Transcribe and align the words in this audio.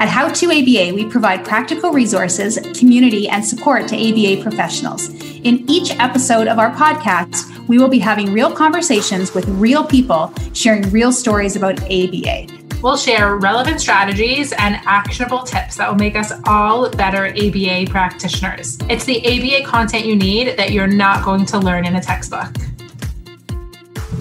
At 0.00 0.08
How 0.08 0.28
to 0.28 0.46
ABA, 0.46 0.94
we 0.94 1.06
provide 1.06 1.44
practical 1.44 1.90
resources, 1.90 2.56
community, 2.78 3.28
and 3.28 3.44
support 3.44 3.88
to 3.88 3.96
ABA 3.96 4.40
professionals. 4.44 5.08
In 5.42 5.68
each 5.68 5.90
episode 5.98 6.46
of 6.46 6.60
our 6.60 6.70
podcast, 6.70 7.66
we 7.66 7.78
will 7.78 7.88
be 7.88 7.98
having 7.98 8.32
real 8.32 8.52
conversations 8.52 9.34
with 9.34 9.48
real 9.48 9.82
people 9.82 10.32
sharing 10.54 10.88
real 10.92 11.10
stories 11.10 11.56
about 11.56 11.82
ABA. 11.82 12.46
We'll 12.80 12.96
share 12.96 13.38
relevant 13.38 13.80
strategies 13.80 14.52
and 14.52 14.76
actionable 14.86 15.40
tips 15.40 15.74
that 15.78 15.88
will 15.88 15.98
make 15.98 16.14
us 16.14 16.32
all 16.46 16.88
better 16.90 17.26
ABA 17.26 17.86
practitioners. 17.90 18.78
It's 18.88 19.04
the 19.04 19.18
ABA 19.18 19.68
content 19.68 20.06
you 20.06 20.14
need 20.14 20.56
that 20.58 20.70
you're 20.70 20.86
not 20.86 21.24
going 21.24 21.44
to 21.46 21.58
learn 21.58 21.84
in 21.84 21.96
a 21.96 22.00
textbook. 22.00 22.54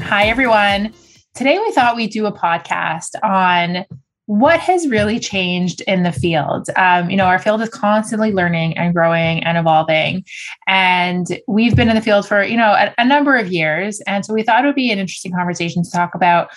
Hi, 0.02 0.26
everyone. 0.26 0.92
Today, 1.36 1.60
we 1.60 1.72
thought 1.72 1.96
we'd 1.96 2.10
do 2.10 2.26
a 2.26 2.32
podcast 2.32 3.12
on 3.22 3.86
what 4.28 4.60
has 4.60 4.88
really 4.90 5.20
changed 5.20 5.82
in 5.88 6.04
the 6.04 6.12
field? 6.12 6.70
Um, 6.76 7.10
you 7.10 7.16
know, 7.16 7.26
our 7.26 7.40
field 7.40 7.62
is 7.62 7.70
constantly 7.70 8.34
learning 8.34 8.78
and 8.78 8.94
growing 8.94 9.42
and 9.44 9.58
evolving. 9.58 10.26
And 10.68 11.26
we've 11.48 11.78
been 11.78 11.90
in 11.90 11.96
the 11.96 12.02
field 12.02 12.28
for, 12.28 12.44
you 12.44 12.58
know, 12.58 12.74
a, 12.74 12.94
a 12.98 13.06
number 13.06 13.38
of 13.38 13.52
years. 13.52 14.02
And 14.02 14.26
so 14.26 14.34
we 14.34 14.44
thought 14.44 14.66
it 14.66 14.68
would 14.68 14.76
be 14.76 14.92
an 14.92 15.00
interesting 15.00 15.32
conversation 15.32 15.82
to 15.82 15.90
talk 15.90 16.14
about 16.14 16.50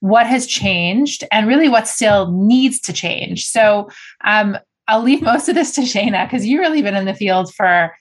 what 0.00 0.26
has 0.26 0.46
changed 0.46 1.22
and 1.30 1.46
really 1.46 1.68
what 1.68 1.86
still 1.86 2.32
needs 2.32 2.80
to 2.80 2.94
change. 2.94 3.44
So 3.44 3.90
um, 4.24 4.56
I'll 4.88 5.02
leave 5.02 5.20
most 5.32 5.50
of 5.50 5.54
this 5.54 5.72
to 5.72 5.82
Shayna 5.82 6.26
because 6.26 6.46
you've 6.46 6.60
really 6.60 6.80
been 6.80 6.96
in 6.96 7.04
the 7.04 7.14
field 7.14 7.52
for 7.54 7.94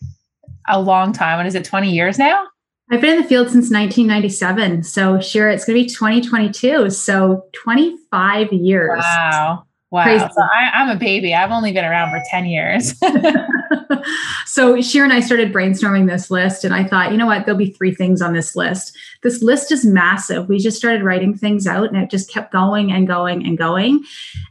a 0.69 0.81
long 0.81 1.11
time. 1.11 1.37
What 1.37 1.45
is 1.45 1.55
it, 1.55 1.65
20 1.65 1.91
years 1.91 2.17
now? 2.17 2.45
I've 2.89 3.01
been 3.01 3.17
in 3.17 3.21
the 3.21 3.27
field 3.27 3.47
since 3.47 3.69
1997. 3.69 4.83
So, 4.83 5.19
sure, 5.19 5.49
it's 5.49 5.65
going 5.65 5.77
to 5.77 5.83
be 5.83 5.89
2022. 5.89 6.89
So, 6.89 7.45
25 7.53 8.53
years. 8.53 9.03
Wow. 9.03 9.65
Wow. 9.89 10.03
Crazy. 10.03 10.25
So 10.33 10.41
I, 10.41 10.81
am 10.81 10.89
a 10.89 10.99
baby. 10.99 11.33
I've 11.33 11.51
only 11.51 11.71
been 11.71 11.85
around 11.85 12.11
for 12.11 12.21
10 12.29 12.45
years. 12.45 12.93
so 14.45 14.81
Shira 14.81 15.05
and 15.05 15.13
I 15.13 15.19
started 15.19 15.53
brainstorming 15.53 16.07
this 16.07 16.29
list, 16.29 16.63
and 16.63 16.73
I 16.73 16.83
thought, 16.83 17.11
you 17.11 17.17
know 17.17 17.25
what, 17.25 17.45
there'll 17.45 17.57
be 17.57 17.71
three 17.71 17.93
things 17.93 18.21
on 18.21 18.33
this 18.33 18.55
list. 18.55 18.97
This 19.23 19.41
list 19.41 19.71
is 19.71 19.85
massive. 19.85 20.49
We 20.49 20.59
just 20.59 20.77
started 20.77 21.03
writing 21.03 21.35
things 21.37 21.67
out, 21.67 21.87
and 21.87 21.97
it 21.97 22.09
just 22.09 22.29
kept 22.29 22.51
going 22.51 22.91
and 22.91 23.07
going 23.07 23.45
and 23.45 23.57
going. 23.57 24.03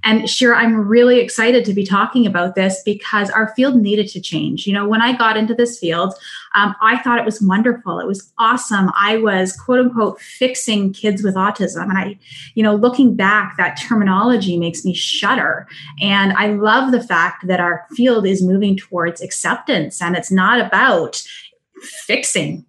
And 0.04 0.28
Shira, 0.28 0.58
I'm 0.58 0.86
really 0.86 1.20
excited 1.20 1.64
to 1.66 1.74
be 1.74 1.84
talking 1.84 2.26
about 2.26 2.54
this 2.54 2.82
because 2.84 3.30
our 3.30 3.54
field 3.54 3.76
needed 3.76 4.08
to 4.08 4.20
change. 4.20 4.66
You 4.66 4.72
know, 4.72 4.88
when 4.88 5.03
I 5.03 5.16
got 5.16 5.36
into 5.36 5.54
this 5.54 5.78
field, 5.78 6.14
um, 6.56 6.74
I 6.80 6.98
thought 6.98 7.18
it 7.18 7.24
was 7.24 7.42
wonderful. 7.42 8.00
It 8.00 8.06
was 8.06 8.32
awesome. 8.38 8.90
I 8.98 9.18
was 9.18 9.54
quote 9.54 9.78
unquote 9.78 10.20
fixing 10.20 10.92
kids 10.92 11.22
with 11.22 11.34
autism. 11.34 11.82
And 11.82 11.98
I, 11.98 12.18
you 12.54 12.62
know, 12.62 12.74
looking 12.74 13.14
back, 13.14 13.56
that 13.58 13.78
terminology 13.78 14.58
makes 14.58 14.84
me 14.84 14.94
shudder. 14.94 15.68
And 16.00 16.32
I 16.32 16.48
love 16.48 16.92
the 16.92 17.02
fact 17.02 17.46
that 17.46 17.60
our 17.60 17.86
field 17.94 18.26
is 18.26 18.42
moving 18.42 18.76
towards 18.76 19.20
acceptance 19.20 20.00
and 20.00 20.16
it's 20.16 20.32
not 20.32 20.58
about 20.58 21.22
fixing 22.06 22.64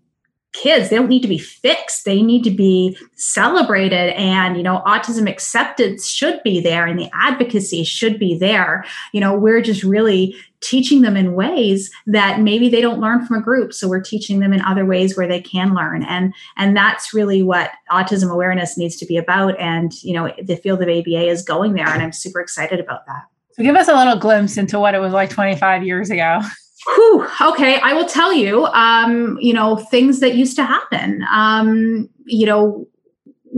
kids 0.61 0.89
they 0.89 0.95
don't 0.95 1.09
need 1.09 1.21
to 1.21 1.27
be 1.27 1.37
fixed. 1.37 2.05
They 2.05 2.21
need 2.21 2.43
to 2.43 2.51
be 2.51 2.97
celebrated. 3.15 4.13
And 4.15 4.57
you 4.57 4.63
know 4.63 4.81
autism 4.85 5.29
acceptance 5.29 6.07
should 6.07 6.41
be 6.43 6.59
there 6.59 6.85
and 6.85 6.99
the 6.99 7.09
advocacy 7.13 7.83
should 7.83 8.19
be 8.19 8.37
there. 8.37 8.85
You 9.13 9.21
know 9.21 9.37
we're 9.37 9.61
just 9.61 9.83
really 9.83 10.35
teaching 10.59 11.03
them 11.03 11.15
in 11.15 11.35
ways 11.35 11.91
that 12.07 12.41
maybe 12.41 12.67
they 12.67 12.81
don't 12.81 12.99
learn 12.99 13.23
from 13.25 13.37
a 13.37 13.41
group. 13.41 13.73
So 13.73 13.87
we're 13.87 14.01
teaching 14.01 14.39
them 14.39 14.53
in 14.53 14.61
other 14.61 14.85
ways 14.85 15.15
where 15.15 15.27
they 15.27 15.41
can 15.41 15.73
learn. 15.73 16.03
And 16.03 16.33
and 16.57 16.75
that's 16.75 17.13
really 17.13 17.43
what 17.43 17.71
autism 17.91 18.31
awareness 18.31 18.77
needs 18.77 18.95
to 18.97 19.05
be 19.05 19.17
about. 19.17 19.59
And 19.59 19.91
you 20.03 20.13
know 20.13 20.33
the 20.41 20.57
field 20.57 20.81
of 20.81 20.89
aba 20.89 21.27
is 21.27 21.43
going 21.43 21.73
there 21.73 21.87
and 21.87 22.01
i'm 22.01 22.13
super 22.13 22.41
excited 22.41 22.79
about 22.79 23.05
that. 23.05 23.25
So 23.53 23.63
give 23.63 23.75
us 23.75 23.87
a 23.87 23.95
little 23.95 24.19
glimpse 24.19 24.57
into 24.57 24.79
what 24.79 24.93
it 24.93 24.99
was 24.99 25.13
like 25.13 25.31
25 25.31 25.83
years 25.83 26.11
ago 26.11 26.41
Whew, 26.95 27.27
okay, 27.41 27.79
I 27.81 27.93
will 27.93 28.05
tell 28.05 28.33
you, 28.33 28.65
um, 28.67 29.37
you 29.41 29.53
know, 29.53 29.75
things 29.75 30.19
that 30.21 30.35
used 30.35 30.55
to 30.55 30.63
happen. 30.63 31.25
Um, 31.31 32.09
you 32.25 32.45
know, 32.45 32.87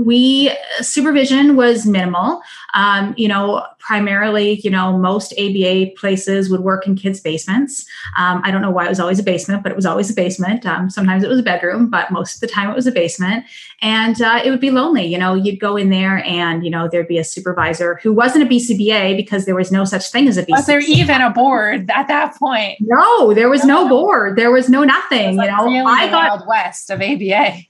we 0.06 0.56
supervision 0.80 1.58
was 1.58 1.86
minimal. 1.86 2.42
Um, 2.74 3.14
you 3.18 3.28
know, 3.28 3.66
primarily, 3.80 4.62
you 4.64 4.70
know, 4.70 4.98
most 4.98 5.34
ABA 5.34 5.92
places 5.98 6.50
would 6.50 6.62
work 6.62 6.88
in 6.88 6.96
kids' 6.96 7.20
basements. 7.20 7.86
Um, 8.18 8.42
I 8.46 8.52
don't 8.52 8.62
know 8.62 8.70
why 8.70 8.86
it 8.86 8.90
was 8.90 9.00
always 9.00 9.20
a 9.20 9.24
basement, 9.24 9.62
but 9.62 9.72
it 9.72 9.76
was 9.76 9.86
always 9.86 10.10
a 10.10 10.14
basement. 10.14 10.66
Um, 10.66 10.90
sometimes 10.90 11.24
it 11.24 11.30
was 11.30 11.40
a 11.40 11.44
bedroom, 11.44 11.90
but 11.90 12.12
most 12.12 12.36
of 12.36 12.42
the 12.42 12.48
time 12.48 12.70
it 12.70 12.76
was 12.76 12.88
a 12.88 12.92
basement. 12.92 13.46
And 13.82 14.22
uh, 14.22 14.42
it 14.44 14.52
would 14.52 14.62
be 14.62 14.72
lonely. 14.72 15.06
You 15.06 15.18
know, 15.18 15.34
you'd 15.34 15.60
go 15.60 15.76
in 15.76 15.90
there 15.90 16.24
and, 16.24 16.64
you 16.64 16.70
know, 16.70 16.88
there'd 16.88 17.08
be 17.08 17.18
a 17.18 17.24
supervisor 17.24 18.00
who 18.02 18.14
wasn't 18.14 18.46
a 18.46 18.48
BCBA 18.48 19.18
because 19.18 19.46
there 19.46 19.56
was 19.56 19.72
no 19.72 19.84
such 19.84 20.10
thing 20.12 20.28
as 20.28 20.38
a 20.38 20.44
BCBA. 20.44 20.52
Was 20.52 20.66
there 20.68 20.80
even 20.80 21.22
a 21.22 21.32
board 21.32 21.90
at 21.92 22.08
that 22.08 22.36
point? 22.38 22.78
No, 22.80 23.34
there 23.34 23.50
was 23.50 23.66
no, 23.66 23.84
no 23.84 23.90
board. 23.90 24.38
There 24.38 24.52
was 24.52 24.70
no 24.70 24.84
nothing. 24.84 25.36
Was 25.36 25.46
you 25.46 25.52
know, 25.52 25.66
really 25.66 25.82
I 25.86 26.10
got 26.10 26.30
Wild 26.30 26.48
West 26.48 26.90
of 26.90 27.02
ABA. 27.02 27.66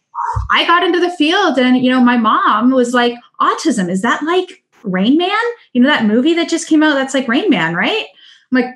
I 0.52 0.66
got 0.66 0.84
into 0.84 1.00
the 1.00 1.12
field 1.12 1.58
and, 1.58 1.78
you 1.78 1.92
know, 1.92 2.02
my 2.02 2.18
mom 2.18 2.72
was 2.72 2.94
like, 2.94 3.14
autism, 3.40 3.90
is 3.90 4.02
that 4.02 4.24
like 4.24 4.64
Rain 4.84 5.18
Man? 5.18 5.30
You 5.74 5.82
know, 5.82 5.90
that 5.90 6.06
movie 6.06 6.34
that 6.36 6.50
just 6.50 6.68
came 6.68 6.84
out 6.84 6.96
that's 6.96 7.14
like 7.14 7.28
Rain 7.28 7.50
Man, 7.50 7.76
right? 7.76 8.06
I'm 8.52 8.62
like, 8.62 8.76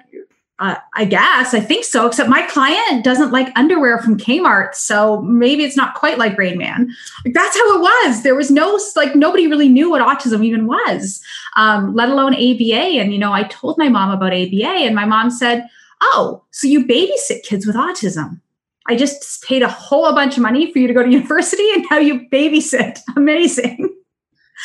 uh, 0.60 0.76
I 0.94 1.06
guess, 1.06 1.54
I 1.54 1.60
think 1.60 1.84
so, 1.84 2.06
except 2.06 2.30
my 2.30 2.44
client 2.44 3.04
doesn't 3.04 3.32
like 3.32 3.52
underwear 3.58 3.98
from 4.00 4.18
Kmart. 4.18 4.76
So 4.76 5.22
maybe 5.24 5.64
it's 5.64 5.76
not 5.76 5.96
quite 5.96 6.18
like 6.18 6.38
Rain 6.38 6.58
Man. 6.58 6.94
Like, 7.26 7.34
that's 7.34 7.58
how 7.58 7.76
it 7.76 7.82
was. 7.82 8.24
There 8.24 8.36
was 8.36 8.52
no, 8.52 8.80
like, 8.96 9.16
nobody 9.16 9.48
really 9.48 9.68
knew 9.68 9.90
what 9.90 10.02
autism 10.02 10.46
even 10.46 10.68
was, 10.68 11.22
um, 11.58 11.96
let 11.96 12.10
alone 12.10 12.36
ABA. 12.36 13.00
And, 13.00 13.12
you 13.12 13.20
know, 13.20 13.34
I 13.34 13.44
told 13.44 13.78
my 13.78 13.90
mom 13.90 14.12
about 14.12 14.34
ABA, 14.34 14.64
and 14.64 14.96
my 14.96 15.06
mom 15.06 15.32
said, 15.32 15.68
Oh, 16.02 16.44
so 16.52 16.68
you 16.68 16.86
babysit 16.86 17.44
kids 17.44 17.66
with 17.66 17.76
autism? 17.76 18.42
I 18.88 18.96
just 18.96 19.44
paid 19.44 19.64
a 19.64 19.70
whole 19.70 20.12
bunch 20.14 20.38
of 20.38 20.44
money 20.44 20.72
for 20.72 20.80
you 20.80 20.88
to 20.88 20.94
go 20.94 21.04
to 21.04 21.10
university 21.20 21.68
and 21.74 21.86
now 21.90 21.98
you 21.98 22.28
babysit. 22.32 23.00
Amazing. 23.16 23.90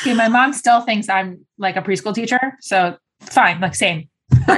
See, 0.02 0.14
my 0.14 0.28
mom 0.28 0.52
still 0.52 0.80
thinks 0.82 1.08
I'm 1.08 1.44
like 1.58 1.76
a 1.76 1.82
preschool 1.82 2.14
teacher. 2.14 2.56
So 2.60 2.96
fine, 3.20 3.60
like 3.60 3.74
same. 3.74 4.08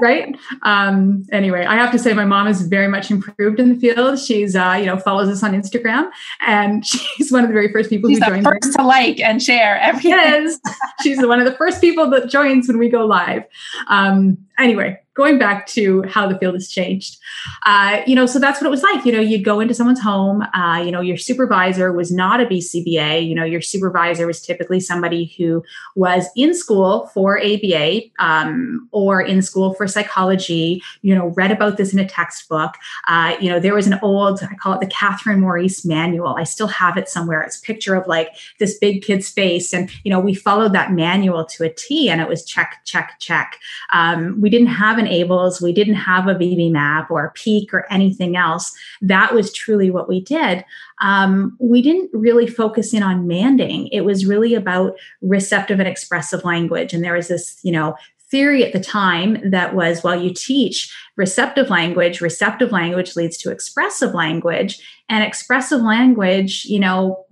right. 0.00 0.36
Um, 0.62 1.24
anyway, 1.32 1.64
I 1.64 1.76
have 1.76 1.92
to 1.92 1.98
say 1.98 2.12
my 2.12 2.24
mom 2.24 2.46
is 2.46 2.62
very 2.62 2.88
much 2.88 3.10
improved 3.10 3.60
in 3.60 3.68
the 3.70 3.76
field. 3.76 4.18
She's 4.18 4.56
uh, 4.56 4.76
you 4.78 4.86
know, 4.86 4.98
follows 4.98 5.28
us 5.28 5.42
on 5.42 5.52
Instagram 5.52 6.10
and 6.46 6.86
she's 7.16 7.32
one 7.32 7.44
of 7.44 7.48
the 7.48 7.54
very 7.54 7.72
first 7.72 7.90
people 7.90 8.10
she's 8.10 8.18
who 8.18 8.30
joins. 8.30 8.44
First 8.44 8.76
to 8.78 8.84
like 8.84 9.20
and 9.20 9.42
share 9.42 9.78
everything. 9.80 10.10
Yes. 10.10 10.58
she's 11.02 11.24
one 11.24 11.40
of 11.40 11.46
the 11.46 11.56
first 11.56 11.80
people 11.80 12.10
that 12.10 12.28
joins 12.28 12.68
when 12.68 12.78
we 12.78 12.88
go 12.88 13.04
live. 13.04 13.44
Um, 13.88 14.38
anyway, 14.58 15.00
going 15.18 15.36
back 15.36 15.66
to 15.66 16.02
how 16.02 16.28
the 16.28 16.38
field 16.38 16.54
has 16.54 16.68
changed. 16.68 17.18
Uh, 17.66 18.02
you 18.06 18.14
know, 18.14 18.24
so 18.24 18.38
that's 18.38 18.60
what 18.60 18.68
it 18.68 18.70
was 18.70 18.84
like. 18.84 19.04
You 19.04 19.10
know, 19.10 19.20
you'd 19.20 19.44
go 19.44 19.58
into 19.58 19.74
someone's 19.74 20.00
home, 20.00 20.42
uh, 20.54 20.80
you 20.84 20.92
know, 20.92 21.00
your 21.00 21.16
supervisor 21.16 21.92
was 21.92 22.12
not 22.12 22.40
a 22.40 22.46
BCBA. 22.46 23.28
You 23.28 23.34
know, 23.34 23.44
your 23.44 23.60
supervisor 23.60 24.28
was 24.28 24.40
typically 24.40 24.78
somebody 24.78 25.34
who 25.36 25.64
was 25.96 26.26
in 26.36 26.54
school 26.54 27.08
for 27.08 27.40
ABA 27.40 28.02
um, 28.20 28.88
or 28.92 29.20
in 29.20 29.42
school 29.42 29.74
for 29.74 29.87
psychology, 29.88 30.82
you 31.02 31.14
know, 31.14 31.28
read 31.28 31.50
about 31.50 31.76
this 31.76 31.92
in 31.92 31.98
a 31.98 32.08
textbook. 32.08 32.74
Uh, 33.06 33.36
you 33.40 33.48
know, 33.48 33.60
there 33.60 33.74
was 33.74 33.86
an 33.86 33.98
old, 34.02 34.40
I 34.42 34.54
call 34.54 34.74
it 34.74 34.80
the 34.80 34.86
Catherine 34.86 35.40
Maurice 35.40 35.84
manual. 35.84 36.36
I 36.36 36.44
still 36.44 36.66
have 36.66 36.96
it 36.96 37.08
somewhere. 37.08 37.42
It's 37.42 37.58
a 37.58 37.62
picture 37.62 37.94
of 37.94 38.06
like 38.06 38.36
this 38.58 38.78
big 38.78 39.02
kid's 39.02 39.28
face. 39.28 39.72
And, 39.72 39.90
you 40.04 40.10
know, 40.10 40.20
we 40.20 40.34
followed 40.34 40.72
that 40.72 40.92
manual 40.92 41.44
to 41.46 41.64
a 41.64 41.72
T 41.72 42.08
and 42.08 42.20
it 42.20 42.28
was 42.28 42.44
check, 42.44 42.80
check, 42.84 43.16
check. 43.18 43.58
Um, 43.92 44.40
we 44.40 44.50
didn't 44.50 44.68
have 44.68 44.98
an 44.98 45.06
ABLLS. 45.06 45.62
We 45.62 45.72
didn't 45.72 45.94
have 45.94 46.28
a 46.28 46.34
VB-MAPP 46.34 47.10
or 47.10 47.24
a 47.24 47.32
PEAK 47.32 47.72
or 47.74 47.90
anything 47.92 48.36
else. 48.36 48.76
That 49.00 49.34
was 49.34 49.52
truly 49.52 49.90
what 49.90 50.08
we 50.08 50.20
did. 50.20 50.64
Um, 51.00 51.56
we 51.60 51.82
didn't 51.82 52.10
really 52.12 52.46
focus 52.46 52.92
in 52.92 53.02
on 53.02 53.26
manding. 53.26 53.88
It 53.88 54.02
was 54.02 54.26
really 54.26 54.54
about 54.54 54.96
receptive 55.22 55.78
and 55.78 55.88
expressive 55.88 56.44
language. 56.44 56.92
And 56.92 57.04
there 57.04 57.14
was 57.14 57.28
this, 57.28 57.58
you 57.62 57.72
know, 57.72 57.96
theory 58.30 58.64
at 58.64 58.72
the 58.72 58.80
time 58.80 59.38
that 59.50 59.74
was 59.74 60.02
well 60.02 60.20
you 60.20 60.32
teach 60.32 60.94
receptive 61.16 61.70
language 61.70 62.20
receptive 62.20 62.72
language 62.72 63.16
leads 63.16 63.36
to 63.38 63.50
expressive 63.50 64.14
language 64.14 64.80
and 65.08 65.24
expressive 65.24 65.80
language 65.80 66.64
you 66.66 66.78
know 66.78 67.24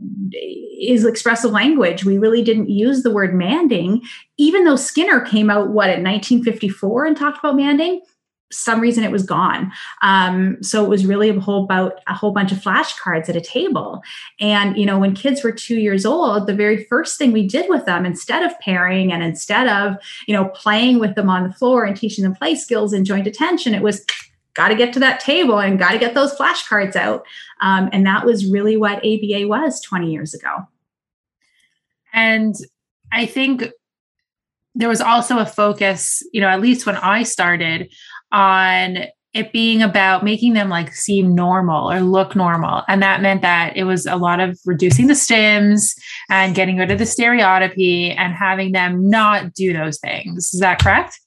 is 0.79 1.05
expressive 1.05 1.51
language. 1.51 2.05
We 2.05 2.19
really 2.19 2.43
didn't 2.43 2.71
use 2.71 3.03
the 3.03 3.11
word 3.11 3.35
manding. 3.35 4.03
Even 4.37 4.65
though 4.65 4.77
skinner 4.77 5.21
came 5.21 5.51
out 5.51 5.71
what 5.71 5.89
in 5.89 6.05
1954 6.05 7.07
and 7.07 7.17
talked 7.17 7.39
about 7.39 7.57
manding 7.57 8.03
some 8.53 8.81
reason 8.81 9.03
it 9.03 9.11
was 9.11 9.25
gone. 9.25 9.73
Um, 10.03 10.63
so 10.63 10.85
it 10.85 10.89
was 10.89 11.05
really 11.05 11.31
a 11.31 11.41
whole 11.41 11.65
about 11.65 12.01
a 12.07 12.15
whole 12.15 12.33
bunch 12.33 12.53
of 12.53 12.59
flashcards 12.59 13.29
at 13.29 13.37
a 13.37 13.41
table. 13.41 14.03
And 14.39 14.77
you 14.77 14.87
know, 14.87 14.99
when 14.99 15.15
kids 15.15 15.43
were 15.43 15.53
two 15.53 15.79
years 15.79 16.07
old, 16.07 16.47
the 16.47 16.55
very 16.55 16.85
first 16.85 17.19
thing 17.19 17.33
we 17.33 17.47
did 17.47 17.69
with 17.69 17.87
them, 17.87 18.07
instead 18.07 18.43
of 18.43 18.59
pairing 18.61 19.13
and 19.13 19.23
instead 19.23 19.67
of 19.67 19.97
you 20.27 20.35
know 20.35 20.47
playing 20.49 20.99
with 20.99 21.15
them 21.15 21.29
on 21.29 21.49
the 21.49 21.55
floor 21.55 21.85
and 21.85 21.97
teaching 21.97 22.23
them 22.23 22.35
play 22.35 22.55
skills 22.55 22.93
and 22.93 23.05
joint 23.05 23.27
attention, 23.27 23.75
it 23.75 23.83
was 23.83 24.05
got 24.55 24.69
to 24.69 24.75
get 24.75 24.93
to 24.95 25.01
that 25.01 25.21
table 25.21 25.59
and 25.59 25.79
got 25.79 25.93
to 25.93 25.99
get 25.99 26.15
those 26.15 26.35
flashcards 26.35 26.97
out. 26.97 27.27
Um, 27.61 27.91
and 27.93 28.07
that 28.07 28.25
was 28.25 28.51
really 28.51 28.77
what 28.77 29.05
ABA 29.05 29.47
was 29.47 29.81
20 29.83 30.11
years 30.11 30.35
ago. 30.35 30.67
And 32.13 32.55
I 33.13 33.27
think 33.27 33.71
there 34.75 34.89
was 34.89 35.01
also 35.01 35.39
a 35.39 35.47
focus, 35.47 36.23
you 36.33 36.41
know, 36.41 36.49
at 36.49 36.61
least 36.61 36.87
when 36.87 36.97
I 36.97 37.23
started, 37.23 37.93
on 38.37 39.07
it 39.33 39.53
being 39.53 39.83
about 39.83 40.25
making 40.25 40.53
them 40.53 40.69
like 40.69 40.95
seem 40.95 41.35
normal 41.35 41.91
or 41.91 42.01
look 42.01 42.37
normal. 42.37 42.83
And 42.89 43.03
that 43.03 43.21
meant 43.21 43.43
that 43.43 43.77
it 43.77 43.85
was 43.85 44.07
a 44.07 44.17
lot 44.17 44.41
of 44.41 44.59
reducing 44.65 45.07
the 45.07 45.15
stims 45.15 45.95
and 46.31 46.55
getting 46.55 46.77
rid 46.77 46.91
of 46.91 46.99
the 46.99 47.07
stereotypy 47.07 48.13
and 48.13 48.35
having 48.35 48.73
them 48.73 49.09
not 49.09 49.53
do 49.53 49.73
those 49.73 49.99
things. 49.99 50.53
Is 50.55 50.61
that 50.61 50.81
correct? 50.81 51.19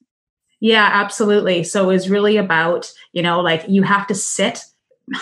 Yeah, 0.59 0.89
absolutely. 0.91 1.63
So 1.63 1.89
it 1.89 1.93
was 1.93 2.09
really 2.09 2.37
about, 2.37 2.91
you 3.13 3.21
know, 3.21 3.41
like 3.41 3.63
you 3.67 3.83
have 3.83 4.07
to 4.07 4.15
sit, 4.15 4.61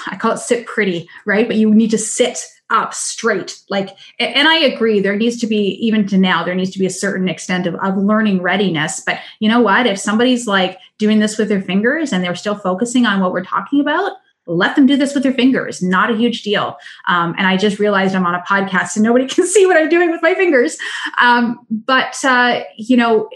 I 0.07 0.15
call 0.15 0.31
it 0.31 0.39
sit 0.39 0.65
pretty, 0.65 1.07
right? 1.25 1.47
But 1.47 1.57
you 1.57 1.73
need 1.73 1.91
to 1.91 1.97
sit 1.97 2.39
up 2.69 2.93
straight. 2.93 3.59
Like 3.69 3.97
and 4.19 4.47
i 4.47 4.57
agree 4.57 4.99
there 4.99 5.15
needs 5.15 5.37
to 5.37 5.47
be 5.47 5.77
even 5.81 6.05
to 6.07 6.17
now 6.17 6.43
there 6.43 6.55
needs 6.55 6.71
to 6.71 6.79
be 6.79 6.85
a 6.85 6.91
certain 6.91 7.29
extent 7.29 7.67
of, 7.67 7.75
of 7.75 7.97
learning 7.97 8.41
readiness. 8.41 9.01
But 9.05 9.19
you 9.39 9.49
know 9.49 9.61
what? 9.61 9.85
If 9.87 9.99
somebody's 9.99 10.47
like 10.47 10.79
doing 10.97 11.19
this 11.19 11.37
with 11.37 11.49
their 11.49 11.61
fingers 11.61 12.11
and 12.11 12.23
they're 12.23 12.35
still 12.35 12.55
focusing 12.55 13.05
on 13.05 13.19
what 13.19 13.31
we're 13.31 13.43
talking 13.43 13.79
about 13.79 14.13
let 14.49 14.77
them 14.77 14.85
do 14.85 14.95
this 14.95 15.13
with 15.13 15.23
their 15.23 15.33
fingers. 15.33 15.83
Not 15.83 16.09
a 16.09 16.15
huge 16.15 16.41
deal. 16.41 16.77
Um, 17.09 17.35
and 17.37 17.45
i 17.45 17.57
just 17.57 17.79
realized 17.79 18.15
i'm 18.15 18.25
on 18.25 18.33
a 18.33 18.43
podcast 18.47 18.95
and 18.95 19.03
nobody 19.03 19.27
can 19.27 19.45
see 19.45 19.65
what 19.65 19.77
i'm 19.77 19.89
doing 19.89 20.09
with 20.09 20.21
my 20.21 20.33
fingers. 20.33 20.77
Um, 21.19 21.59
but 21.69 22.23
uh, 22.23 22.61
you 22.77 22.97
know 22.97 23.29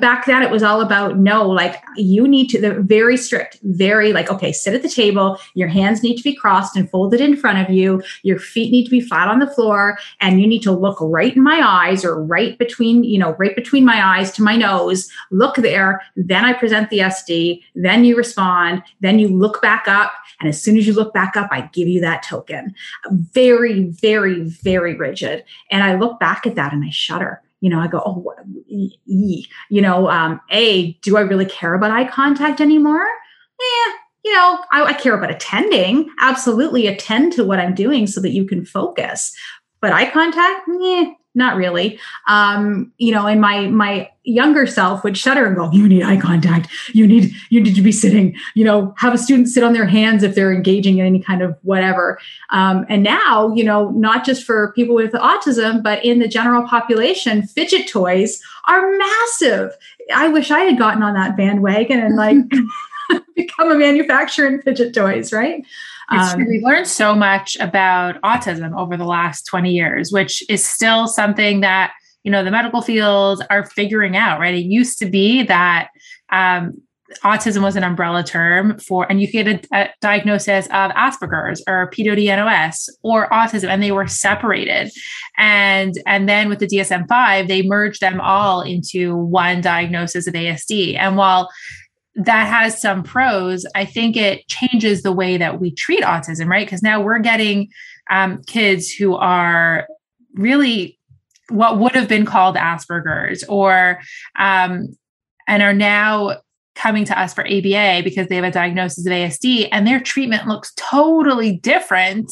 back 0.00 0.26
then 0.26 0.42
it 0.42 0.50
was 0.50 0.62
all 0.62 0.80
about 0.80 1.18
no 1.18 1.48
like 1.48 1.82
you 1.96 2.26
need 2.26 2.48
to 2.48 2.60
they're 2.60 2.82
very 2.82 3.16
strict 3.16 3.58
very 3.62 4.12
like 4.12 4.30
okay 4.30 4.52
sit 4.52 4.74
at 4.74 4.82
the 4.82 4.88
table 4.88 5.38
your 5.54 5.68
hands 5.68 6.02
need 6.02 6.16
to 6.16 6.22
be 6.22 6.34
crossed 6.34 6.76
and 6.76 6.90
folded 6.90 7.20
in 7.20 7.36
front 7.36 7.58
of 7.58 7.74
you 7.74 8.02
your 8.22 8.38
feet 8.38 8.72
need 8.72 8.84
to 8.84 8.90
be 8.90 9.00
flat 9.00 9.28
on 9.28 9.38
the 9.38 9.50
floor 9.50 9.98
and 10.20 10.40
you 10.40 10.46
need 10.46 10.62
to 10.62 10.72
look 10.72 10.98
right 11.00 11.36
in 11.36 11.42
my 11.42 11.60
eyes 11.64 12.04
or 12.04 12.22
right 12.22 12.58
between 12.58 13.04
you 13.04 13.18
know 13.18 13.34
right 13.38 13.54
between 13.54 13.84
my 13.84 14.04
eyes 14.04 14.32
to 14.32 14.42
my 14.42 14.56
nose 14.56 15.08
look 15.30 15.56
there 15.56 16.02
then 16.16 16.44
i 16.44 16.52
present 16.52 16.90
the 16.90 16.98
sd 16.98 17.62
then 17.74 18.04
you 18.04 18.16
respond 18.16 18.82
then 19.00 19.18
you 19.18 19.28
look 19.28 19.62
back 19.62 19.86
up 19.86 20.12
and 20.40 20.48
as 20.48 20.60
soon 20.60 20.76
as 20.76 20.86
you 20.86 20.92
look 20.92 21.14
back 21.14 21.36
up 21.36 21.48
i 21.52 21.62
give 21.72 21.88
you 21.88 22.00
that 22.00 22.22
token. 22.22 22.74
Very 23.10 23.84
very 23.84 24.42
very 24.42 24.96
rigid 24.96 25.44
and 25.70 25.84
i 25.84 25.94
look 25.94 26.18
back 26.18 26.46
at 26.46 26.56
that 26.56 26.72
and 26.72 26.84
i 26.84 26.90
shudder 26.90 27.42
you 27.60 27.70
know, 27.70 27.80
I 27.80 27.88
go, 27.88 28.02
oh, 28.04 28.34
you 28.68 29.82
know, 29.82 30.08
um, 30.08 30.40
A, 30.50 30.92
do 31.02 31.16
I 31.16 31.22
really 31.22 31.46
care 31.46 31.74
about 31.74 31.90
eye 31.90 32.08
contact 32.08 32.60
anymore? 32.60 33.06
Yeah, 33.60 33.92
you 34.24 34.32
know, 34.32 34.58
I, 34.70 34.84
I 34.84 34.92
care 34.92 35.16
about 35.16 35.30
attending. 35.30 36.08
Absolutely 36.20 36.86
attend 36.86 37.32
to 37.34 37.44
what 37.44 37.58
I'm 37.58 37.74
doing 37.74 38.06
so 38.06 38.20
that 38.20 38.30
you 38.30 38.46
can 38.46 38.64
focus. 38.64 39.36
But 39.80 39.92
eye 39.92 40.10
contact, 40.10 40.68
not 41.38 41.56
really. 41.56 41.98
Um, 42.26 42.92
you 42.98 43.12
know, 43.12 43.26
and 43.26 43.40
my 43.40 43.68
my 43.68 44.10
younger 44.24 44.66
self 44.66 45.04
would 45.04 45.16
shudder 45.16 45.46
and 45.46 45.56
go, 45.56 45.70
"You 45.72 45.88
need 45.88 46.02
eye 46.02 46.16
contact. 46.16 46.68
You 46.92 47.06
need 47.06 47.32
you 47.48 47.60
need 47.60 47.76
to 47.76 47.80
be 47.80 47.92
sitting. 47.92 48.36
You 48.54 48.64
know, 48.64 48.94
have 48.98 49.14
a 49.14 49.18
student 49.18 49.48
sit 49.48 49.62
on 49.62 49.72
their 49.72 49.86
hands 49.86 50.22
if 50.22 50.34
they're 50.34 50.52
engaging 50.52 50.98
in 50.98 51.06
any 51.06 51.20
kind 51.20 51.40
of 51.40 51.56
whatever." 51.62 52.18
Um, 52.50 52.84
and 52.88 53.02
now, 53.02 53.54
you 53.54 53.64
know, 53.64 53.90
not 53.90 54.26
just 54.26 54.44
for 54.44 54.72
people 54.72 54.94
with 54.94 55.12
autism, 55.12 55.82
but 55.82 56.04
in 56.04 56.18
the 56.18 56.28
general 56.28 56.66
population, 56.66 57.46
fidget 57.46 57.88
toys 57.88 58.42
are 58.66 58.98
massive. 58.98 59.76
I 60.14 60.28
wish 60.28 60.50
I 60.50 60.60
had 60.60 60.78
gotten 60.78 61.02
on 61.02 61.14
that 61.14 61.36
bandwagon 61.36 62.00
and 62.00 62.16
like 62.16 62.36
become 63.36 63.70
a 63.70 63.76
manufacturer 63.76 64.46
in 64.48 64.60
fidget 64.62 64.92
toys, 64.94 65.32
right? 65.32 65.64
Um, 66.10 66.46
We've 66.46 66.62
learned 66.62 66.86
so 66.86 67.14
much 67.14 67.56
about 67.60 68.20
autism 68.22 68.78
over 68.78 68.96
the 68.96 69.04
last 69.04 69.42
20 69.46 69.70
years, 69.70 70.10
which 70.10 70.42
is 70.48 70.66
still 70.66 71.06
something 71.06 71.60
that, 71.60 71.92
you 72.22 72.30
know, 72.30 72.42
the 72.42 72.50
medical 72.50 72.82
fields 72.82 73.42
are 73.50 73.66
figuring 73.66 74.16
out, 74.16 74.40
right? 74.40 74.54
It 74.54 74.64
used 74.64 74.98
to 74.98 75.06
be 75.06 75.42
that 75.44 75.88
um, 76.32 76.80
autism 77.24 77.62
was 77.62 77.76
an 77.76 77.84
umbrella 77.84 78.22
term 78.22 78.78
for, 78.78 79.10
and 79.10 79.20
you 79.20 79.30
get 79.30 79.46
a, 79.48 79.60
a 79.72 79.90
diagnosis 80.00 80.66
of 80.66 80.90
Asperger's 80.92 81.62
or 81.66 81.90
PDD-NOS 81.90 82.88
or 83.02 83.28
autism, 83.30 83.68
and 83.68 83.82
they 83.82 83.92
were 83.92 84.06
separated. 84.06 84.90
And, 85.36 85.94
and 86.06 86.28
then 86.28 86.48
with 86.48 86.58
the 86.58 86.66
DSM-5, 86.66 87.48
they 87.48 87.62
merged 87.62 88.00
them 88.00 88.20
all 88.20 88.62
into 88.62 89.16
one 89.16 89.60
diagnosis 89.60 90.26
of 90.26 90.34
ASD. 90.34 90.98
And 90.98 91.16
while 91.16 91.48
that 92.18 92.48
has 92.48 92.80
some 92.80 93.02
pros. 93.04 93.64
I 93.74 93.84
think 93.84 94.16
it 94.16 94.46
changes 94.48 95.02
the 95.02 95.12
way 95.12 95.36
that 95.36 95.60
we 95.60 95.70
treat 95.70 96.02
autism, 96.02 96.48
right? 96.48 96.66
Because 96.66 96.82
now 96.82 97.00
we're 97.00 97.20
getting 97.20 97.68
um, 98.10 98.42
kids 98.46 98.90
who 98.90 99.14
are 99.14 99.86
really 100.34 100.98
what 101.48 101.78
would 101.78 101.92
have 101.92 102.08
been 102.08 102.26
called 102.26 102.56
Asperger's 102.56 103.42
or, 103.44 104.00
um, 104.38 104.96
and 105.46 105.62
are 105.62 105.72
now 105.72 106.40
coming 106.74 107.04
to 107.04 107.18
us 107.18 107.32
for 107.32 107.46
ABA 107.46 108.02
because 108.04 108.28
they 108.28 108.36
have 108.36 108.44
a 108.44 108.50
diagnosis 108.50 109.06
of 109.06 109.12
ASD 109.12 109.68
and 109.72 109.86
their 109.86 109.98
treatment 109.98 110.46
looks 110.46 110.72
totally 110.76 111.56
different 111.56 112.30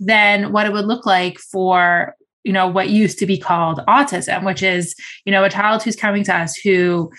than 0.00 0.52
what 0.52 0.66
it 0.66 0.72
would 0.72 0.84
look 0.86 1.06
like 1.06 1.38
for 1.38 2.14
you 2.44 2.52
know 2.52 2.66
what 2.68 2.90
used 2.90 3.18
to 3.18 3.26
be 3.26 3.38
called 3.38 3.80
autism 3.88 4.44
which 4.44 4.62
is 4.62 4.94
you 5.24 5.32
know 5.32 5.42
a 5.44 5.50
child 5.50 5.82
who's 5.82 5.96
coming 5.96 6.22
to 6.22 6.34
us 6.34 6.54
who 6.54 7.10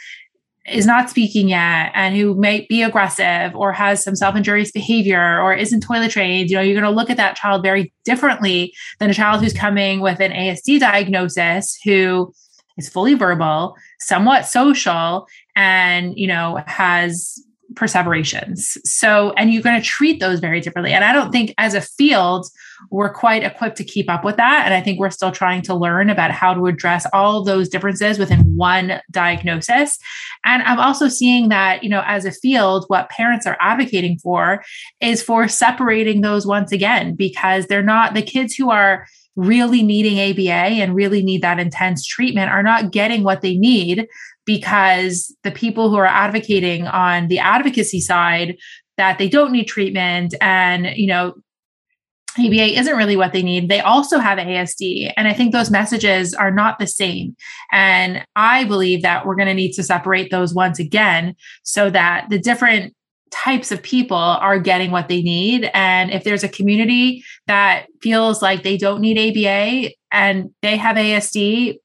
is 0.67 0.86
not 0.86 1.09
speaking 1.09 1.50
yet 1.50 1.91
and 1.93 2.15
who 2.15 2.36
may 2.36 2.65
be 2.69 2.81
aggressive 2.81 3.55
or 3.55 3.71
has 3.71 4.03
some 4.03 4.15
self-injurious 4.15 4.71
behavior 4.71 5.41
or 5.41 5.53
isn't 5.53 5.81
toilet 5.81 6.12
trained, 6.12 6.50
you 6.50 6.55
know, 6.55 6.62
you're 6.62 6.79
going 6.79 6.83
to 6.83 6.95
look 6.95 7.09
at 7.09 7.17
that 7.17 7.36
child 7.36 7.63
very 7.63 7.93
differently 8.03 8.74
than 9.00 9.09
a 9.09 9.13
child 9.13 9.41
who's 9.41 9.53
coming 9.53 10.01
with 10.01 10.19
an 10.19 10.31
ASD 10.31 10.79
diagnosis 10.79 11.77
who 11.83 12.33
is 12.77 12.89
fully 12.89 13.13
verbal, 13.13 13.75
somewhat 14.00 14.45
social, 14.45 15.27
and 15.55 16.17
you 16.17 16.27
know, 16.27 16.62
has 16.67 17.41
perseverations. 17.75 18.77
So, 18.83 19.33
and 19.38 19.51
you're 19.51 19.63
going 19.63 19.79
to 19.79 19.88
treat 19.88 20.19
those 20.19 20.39
very 20.39 20.62
differently. 20.62 20.93
And 20.93 21.03
I 21.03 21.13
don't 21.13 21.31
think 21.31 21.53
as 21.57 21.74
a 21.74 21.81
field, 21.81 22.47
we're 22.89 23.12
quite 23.12 23.43
equipped 23.43 23.77
to 23.77 23.84
keep 23.84 24.10
up 24.10 24.24
with 24.24 24.38
that. 24.38 24.63
And 24.65 24.74
I 24.74 24.81
think 24.81 25.00
we're 25.00 25.10
still 25.10 25.31
trying 25.31 25.62
to 25.63 25.75
learn 25.75 26.10
about 26.10 26.31
how 26.31 26.53
to 26.53 26.67
address 26.67 27.05
all 27.13 27.43
those 27.43 27.69
differences 27.69 28.19
within 28.19 28.55
one 28.55 29.01
diagnosis. 29.12 29.98
And 30.46 30.63
I'm 30.63 30.79
also 30.79 31.07
seeing 31.07 31.50
that, 31.50 31.84
you 31.84 31.89
know, 31.89 32.03
as 32.05 32.25
a 32.25 32.31
field, 32.31 32.86
what 32.88 33.10
parents 33.10 33.46
are 33.46 33.57
advocating 33.60 34.17
for 34.19 34.63
is 35.01 35.22
for 35.22 35.48
separating 35.48 36.22
those 36.22 36.46
once 36.46 36.72
again, 36.72 37.15
because 37.15 37.67
they're 37.67 37.84
not 37.84 38.13
the 38.13 38.22
kids 38.22 38.55
who 38.55 38.69
are 38.69 39.05
really 39.36 39.84
needing 39.84 40.19
ABA 40.19 40.81
and 40.81 40.96
really 40.96 41.24
need 41.24 41.43
that 41.43 41.60
intense 41.60 42.05
treatment 42.05 42.50
are 42.50 42.63
not 42.63 42.91
getting 42.91 43.24
what 43.24 43.41
they 43.41 43.55
need 43.55 44.07
because 44.46 45.36
the 45.43 45.51
people 45.51 45.89
who 45.89 45.96
are 45.96 46.07
advocating 46.07 46.88
on 46.88 47.27
the 47.27 47.38
advocacy 47.38 48.01
side 48.01 48.57
that 48.98 49.19
they 49.19 49.29
don't 49.29 49.51
need 49.51 49.65
treatment 49.65 50.34
and 50.41 50.88
you 50.98 51.05
know 51.05 51.36
ABA 52.38 52.77
isn't 52.77 52.96
really 52.96 53.15
what 53.15 53.34
they 53.34 53.41
need. 53.41 53.69
They 53.69 53.79
also 53.79 54.19
have 54.19 54.38
ASD. 54.38 55.12
And 55.17 55.27
I 55.27 55.34
think 55.34 55.51
those 55.51 55.72
messages 55.72 56.34
are 56.34 56.51
not 56.51 56.77
the 56.77 56.88
same. 56.88 57.36
And 57.72 58.24
I 58.36 58.63
believe 58.65 59.01
that 59.01 59.25
we're 59.25 59.36
going 59.36 59.48
to 59.48 59.53
need 59.53 59.74
to 59.74 59.84
separate 59.84 60.29
those 60.29 60.53
once 60.53 60.77
again 60.79 61.36
so 61.63 61.89
that 61.89 62.27
the 62.29 62.38
different 62.38 62.93
types 63.31 63.72
of 63.72 63.84
people 63.84 64.17
are 64.17 64.60
getting 64.60 64.91
what 64.91 65.07
they 65.07 65.22
need. 65.22 65.69
And 65.74 66.12
if 66.12 66.24
there's 66.24 66.43
a 66.43 66.50
community 66.50 67.24
that 67.48 67.88
feels 68.01 68.41
like 68.41 68.63
they 68.63 68.77
don't 68.77 69.01
need 69.01 69.17
ABA 69.17 69.93
and 70.12 70.51
they 70.62 70.77
have 70.77 70.96
ASD, 70.96 71.77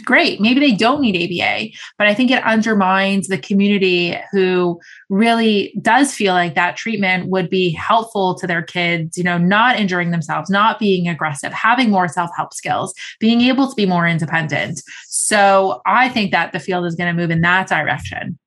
great. 0.00 0.40
Maybe 0.40 0.60
they 0.60 0.72
don't 0.74 1.00
need 1.00 1.16
ABA, 1.16 1.70
but 1.98 2.06
I 2.06 2.14
think 2.14 2.30
it 2.30 2.42
undermines 2.42 3.28
the 3.28 3.38
community 3.38 4.18
who 4.32 4.80
really 5.08 5.72
does 5.80 6.14
feel 6.14 6.34
like 6.34 6.54
that 6.54 6.76
treatment 6.76 7.28
would 7.28 7.48
be 7.48 7.70
helpful 7.70 8.34
to 8.36 8.46
their 8.46 8.62
kids, 8.62 9.16
you 9.16 9.24
know, 9.24 9.38
not 9.38 9.78
injuring 9.78 10.10
themselves, 10.10 10.50
not 10.50 10.78
being 10.78 11.08
aggressive, 11.08 11.52
having 11.52 11.90
more 11.90 12.08
self 12.08 12.30
help 12.36 12.52
skills, 12.52 12.92
being 13.20 13.42
able 13.42 13.68
to 13.68 13.74
be 13.74 13.86
more 13.86 14.06
independent. 14.06 14.82
So 15.08 15.82
I 15.86 16.08
think 16.08 16.32
that 16.32 16.52
the 16.52 16.60
field 16.60 16.86
is 16.86 16.96
going 16.96 17.14
to 17.14 17.20
move 17.20 17.30
in 17.30 17.42
that 17.42 17.68
direction 17.68 18.38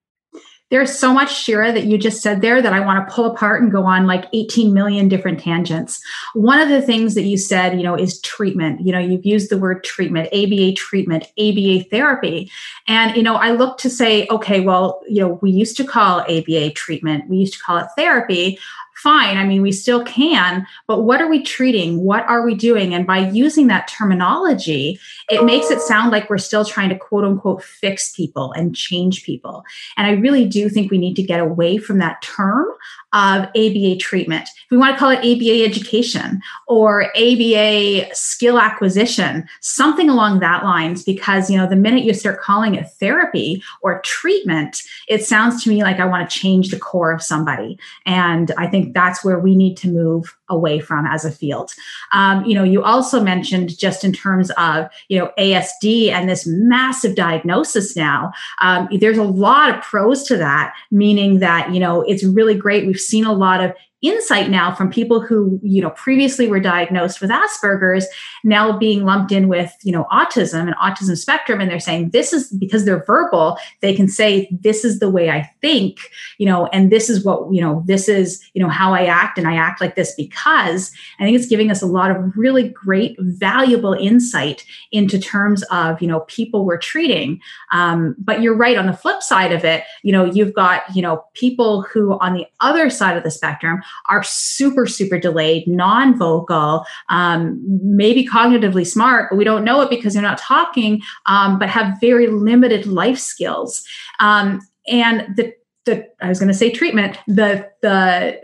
there's 0.73 0.97
so 0.97 1.13
much 1.13 1.31
Shira 1.31 1.71
that 1.71 1.83
you 1.83 1.99
just 1.99 2.23
said 2.23 2.41
there 2.41 2.59
that 2.59 2.73
I 2.73 2.79
want 2.79 3.07
to 3.07 3.13
pull 3.13 3.25
apart 3.25 3.61
and 3.61 3.71
go 3.71 3.83
on 3.83 4.07
like 4.07 4.25
18 4.33 4.73
million 4.73 5.07
different 5.07 5.39
tangents. 5.39 6.01
One 6.33 6.59
of 6.59 6.67
the 6.67 6.81
things 6.81 7.13
that 7.13 7.25
you 7.25 7.37
said, 7.37 7.77
you 7.77 7.83
know, 7.83 7.93
is 7.93 8.19
treatment. 8.21 8.81
You 8.83 8.91
know, 8.91 8.97
you've 8.97 9.23
used 9.23 9.51
the 9.51 9.59
word 9.59 9.83
treatment, 9.83 10.29
ABA 10.33 10.73
treatment, 10.73 11.25
ABA 11.37 11.83
therapy. 11.91 12.49
And, 12.87 13.15
you 13.15 13.21
know, 13.21 13.35
I 13.35 13.51
look 13.51 13.77
to 13.81 13.89
say, 13.89 14.25
okay, 14.31 14.61
well, 14.61 14.99
you 15.07 15.21
know, 15.21 15.37
we 15.43 15.51
used 15.51 15.77
to 15.77 15.83
call 15.83 16.21
ABA 16.21 16.71
treatment, 16.71 17.29
we 17.29 17.37
used 17.37 17.53
to 17.53 17.59
call 17.59 17.77
it 17.77 17.87
therapy 17.95 18.57
fine. 18.95 19.37
I 19.37 19.45
mean, 19.45 19.61
we 19.61 19.71
still 19.71 20.03
can, 20.03 20.65
but 20.87 21.03
what 21.03 21.21
are 21.21 21.29
we 21.29 21.43
treating? 21.43 22.03
What 22.03 22.23
are 22.23 22.45
we 22.45 22.55
doing? 22.55 22.93
And 22.93 23.05
by 23.05 23.29
using 23.29 23.67
that 23.67 23.87
terminology, 23.87 24.99
it 25.29 25.43
makes 25.43 25.71
it 25.71 25.81
sound 25.81 26.11
like 26.11 26.29
we're 26.29 26.37
still 26.37 26.65
trying 26.65 26.89
to 26.89 26.97
quote 26.97 27.23
unquote 27.23 27.63
fix 27.63 28.11
people 28.11 28.51
and 28.53 28.75
change 28.75 29.23
people. 29.23 29.63
And 29.97 30.07
I 30.07 30.11
really 30.11 30.45
do 30.45 30.69
think 30.69 30.91
we 30.91 30.97
need 30.97 31.15
to 31.15 31.23
get 31.23 31.39
away 31.39 31.77
from 31.77 31.99
that 31.99 32.21
term 32.21 32.67
of 33.13 33.43
ABA 33.55 33.97
treatment. 33.97 34.49
If 34.65 34.71
we 34.71 34.77
want 34.77 34.95
to 34.95 34.99
call 34.99 35.11
it 35.11 35.19
ABA 35.19 35.63
education 35.63 36.41
or 36.67 37.15
ABA 37.15 38.13
skill 38.13 38.59
acquisition, 38.59 39.47
something 39.61 40.09
along 40.09 40.39
that 40.39 40.63
lines, 40.63 41.03
because 41.03 41.49
you 41.49 41.57
know, 41.57 41.69
the 41.69 41.75
minute 41.75 42.03
you 42.03 42.13
start 42.15 42.41
calling 42.41 42.73
it 42.73 42.89
therapy 42.99 43.63
or 43.81 44.01
treatment, 44.01 44.81
it 45.07 45.23
sounds 45.23 45.63
to 45.63 45.69
me 45.69 45.83
like 45.83 45.99
I 45.99 46.05
want 46.05 46.27
to 46.27 46.39
change 46.39 46.69
the 46.69 46.79
core 46.79 47.11
of 47.11 47.21
somebody. 47.21 47.77
And 48.07 48.51
I 48.57 48.65
think 48.83 48.93
that's 48.93 49.23
where 49.23 49.39
we 49.39 49.55
need 49.55 49.77
to 49.77 49.87
move 49.87 50.35
away 50.49 50.79
from 50.79 51.05
as 51.05 51.25
a 51.25 51.31
field. 51.31 51.73
Um, 52.11 52.45
you 52.45 52.53
know, 52.53 52.63
you 52.63 52.83
also 52.83 53.21
mentioned 53.21 53.77
just 53.77 54.03
in 54.03 54.13
terms 54.13 54.51
of 54.51 54.87
you 55.09 55.17
know 55.17 55.31
ASD 55.37 56.09
and 56.09 56.29
this 56.29 56.45
massive 56.45 57.15
diagnosis 57.15 57.95
now. 57.95 58.31
Um, 58.61 58.87
there's 58.99 59.17
a 59.17 59.23
lot 59.23 59.73
of 59.73 59.81
pros 59.83 60.23
to 60.23 60.37
that, 60.37 60.73
meaning 60.91 61.39
that 61.39 61.73
you 61.73 61.79
know 61.79 62.01
it's 62.01 62.23
really 62.23 62.55
great. 62.55 62.85
We've 62.85 62.99
seen 62.99 63.25
a 63.25 63.33
lot 63.33 63.63
of 63.63 63.73
insight 64.03 64.49
now 64.49 64.73
from 64.73 64.91
people 64.91 65.21
who 65.21 65.59
you 65.63 65.81
know 65.81 65.89
previously 65.91 66.47
were 66.47 66.59
diagnosed 66.59 67.21
with 67.21 67.31
asperger's 67.31 68.05
now 68.43 68.77
being 68.77 69.03
lumped 69.05 69.31
in 69.31 69.47
with 69.47 69.73
you 69.83 69.91
know 69.91 70.05
autism 70.11 70.67
and 70.67 70.75
autism 70.75 71.17
spectrum. 71.17 71.59
And 71.59 71.71
they're 71.71 71.79
saying 71.79 72.11
this 72.11 72.33
is 72.33 72.51
because 72.51 72.85
they're 72.85 73.03
verbal 73.05 73.57
they 73.81 73.95
can 73.95 74.07
say 74.07 74.47
this 74.51 74.83
is 74.85 74.99
the 74.99 75.09
way 75.09 75.29
i 75.29 75.49
think 75.61 76.11
you 76.37 76.45
know 76.45 76.67
and 76.67 76.91
this 76.91 77.09
is 77.09 77.23
what 77.23 77.53
you 77.53 77.61
know 77.61 77.83
this 77.85 78.07
is 78.07 78.43
you 78.53 78.61
know 78.61 78.69
how 78.69 78.93
i 78.93 79.05
act 79.05 79.37
and 79.37 79.47
i 79.47 79.55
act 79.55 79.81
like 79.81 79.95
this 79.95 80.13
because 80.15 80.91
i 81.19 81.23
think 81.23 81.37
it's 81.37 81.47
giving 81.47 81.71
us 81.71 81.81
a 81.81 81.85
lot 81.85 82.11
of 82.11 82.37
really 82.37 82.69
great 82.69 83.15
valuable 83.19 83.93
insight 83.93 84.65
into 84.91 85.19
terms 85.19 85.63
of 85.71 86.01
you 86.01 86.07
know 86.07 86.21
people 86.21 86.65
we're 86.65 86.77
treating. 86.77 87.39
Um, 87.71 88.15
but 88.17 88.41
you're 88.41 88.55
right 88.55 88.77
on 88.77 88.87
the 88.87 88.93
flip 88.93 89.21
side 89.21 89.51
of 89.51 89.63
it 89.63 89.83
you 90.03 90.11
know 90.11 90.25
you've 90.25 90.53
got 90.53 90.83
you 90.95 91.01
know 91.01 91.23
people 91.33 91.81
who 91.83 92.13
on 92.19 92.33
the 92.33 92.45
other 92.59 92.89
side 92.89 93.17
of 93.17 93.23
the 93.23 93.31
spectrum 93.31 93.81
are 94.09 94.23
super, 94.23 94.85
super 94.85 95.17
delayed, 95.17 95.67
non 95.67 96.17
vocal, 96.17 96.85
um, 97.09 97.61
maybe 97.83 98.27
cognitively 98.27 98.85
smart, 98.85 99.29
but 99.29 99.37
we 99.37 99.43
don't 99.43 99.63
know 99.63 99.81
it 99.81 99.89
because 99.89 100.13
they're 100.13 100.21
not 100.23 100.37
talking, 100.37 101.01
um, 101.25 101.59
but 101.59 101.69
have 101.69 101.99
very 102.01 102.27
limited 102.27 102.85
life 102.85 103.19
skills. 103.19 103.83
Um, 104.19 104.61
and 104.87 105.35
the, 105.35 105.53
the, 105.85 106.07
I 106.21 106.29
was 106.29 106.39
going 106.39 106.51
to 106.51 106.53
say 106.53 106.71
treatment, 106.71 107.17
the, 107.27 107.69
the, 107.81 108.41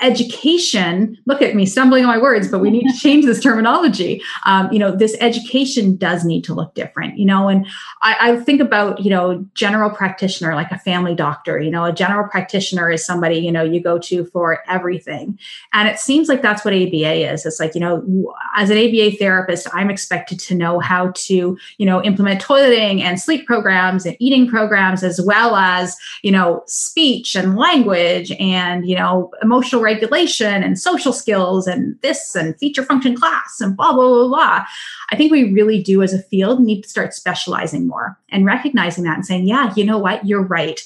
education 0.00 1.16
look 1.26 1.42
at 1.42 1.54
me 1.54 1.66
stumbling 1.66 2.04
on 2.04 2.08
my 2.08 2.18
words 2.18 2.48
but 2.48 2.60
we 2.60 2.70
need 2.70 2.88
to 2.90 2.98
change 2.98 3.24
this 3.24 3.42
terminology. 3.42 4.22
Um, 4.46 4.72
you 4.72 4.78
know 4.78 4.94
this 4.94 5.16
education 5.20 5.96
does 5.96 6.24
need 6.24 6.44
to 6.44 6.54
look 6.54 6.74
different 6.74 7.18
you 7.18 7.26
know 7.26 7.48
and 7.48 7.66
I, 8.02 8.16
I, 8.20 8.40
think 8.40 8.60
about 8.60 9.00
you 9.00 9.10
know 9.10 9.44
general 9.54 9.90
practitioner 9.90 10.54
like 10.54 10.70
a 10.70 10.78
family 10.78 11.14
doctor 11.14 11.60
you 11.60 11.70
know 11.70 11.84
a 11.84 11.92
general 11.92 12.28
practitioner 12.28 12.90
is 12.90 13.04
somebody 13.04 13.36
you 13.36 13.52
know 13.52 13.62
you 13.62 13.82
go 13.82 13.98
to 13.98 14.24
for 14.26 14.62
everything. 14.68 15.38
And 15.72 15.88
it 15.88 15.98
seems 15.98 16.28
like 16.28 16.42
that's 16.42 16.64
what 16.64 16.74
aba 16.74 17.32
is. 17.32 17.44
It's 17.44 17.60
like 17.60 17.74
you 17.74 17.80
know 17.80 18.34
as 18.56 18.70
an 18.70 18.78
aba 18.78 19.10
therapist 19.16 19.66
i'm 19.72 19.90
expected 19.90 20.38
to 20.40 20.54
know 20.54 20.78
how 20.78 21.12
to 21.14 21.56
you 21.78 21.86
know 21.86 22.02
implement 22.02 22.40
toileting 22.40 23.00
and 23.00 23.20
sleep 23.20 23.46
programs 23.46 24.06
and 24.06 24.16
eating 24.18 24.48
programs 24.48 25.02
as 25.02 25.20
well 25.20 25.56
as 25.56 25.96
you 26.22 26.32
know 26.32 26.62
speech 26.66 27.34
and 27.34 27.56
language 27.56 28.32
and 28.40 28.88
you 28.88 28.96
know 28.96 29.30
emotional 29.42 29.82
regulation 29.90 30.62
and 30.62 30.78
social 30.78 31.12
skills 31.12 31.66
and 31.66 32.00
this 32.00 32.34
and 32.36 32.56
feature 32.58 32.84
function 32.84 33.16
class 33.16 33.60
and 33.60 33.76
blah, 33.76 33.92
blah, 33.92 34.08
blah, 34.08 34.28
blah. 34.28 34.64
I 35.10 35.16
think 35.16 35.32
we 35.32 35.52
really 35.52 35.82
do 35.82 36.02
as 36.02 36.14
a 36.14 36.22
field 36.22 36.60
need 36.60 36.82
to 36.82 36.88
start 36.88 37.14
specializing 37.14 37.88
more 37.88 38.18
and 38.30 38.46
recognizing 38.46 39.04
that 39.04 39.16
and 39.16 39.26
saying, 39.26 39.46
yeah, 39.46 39.72
you 39.76 39.84
know 39.84 39.98
what, 39.98 40.24
you're 40.24 40.46
right. 40.46 40.80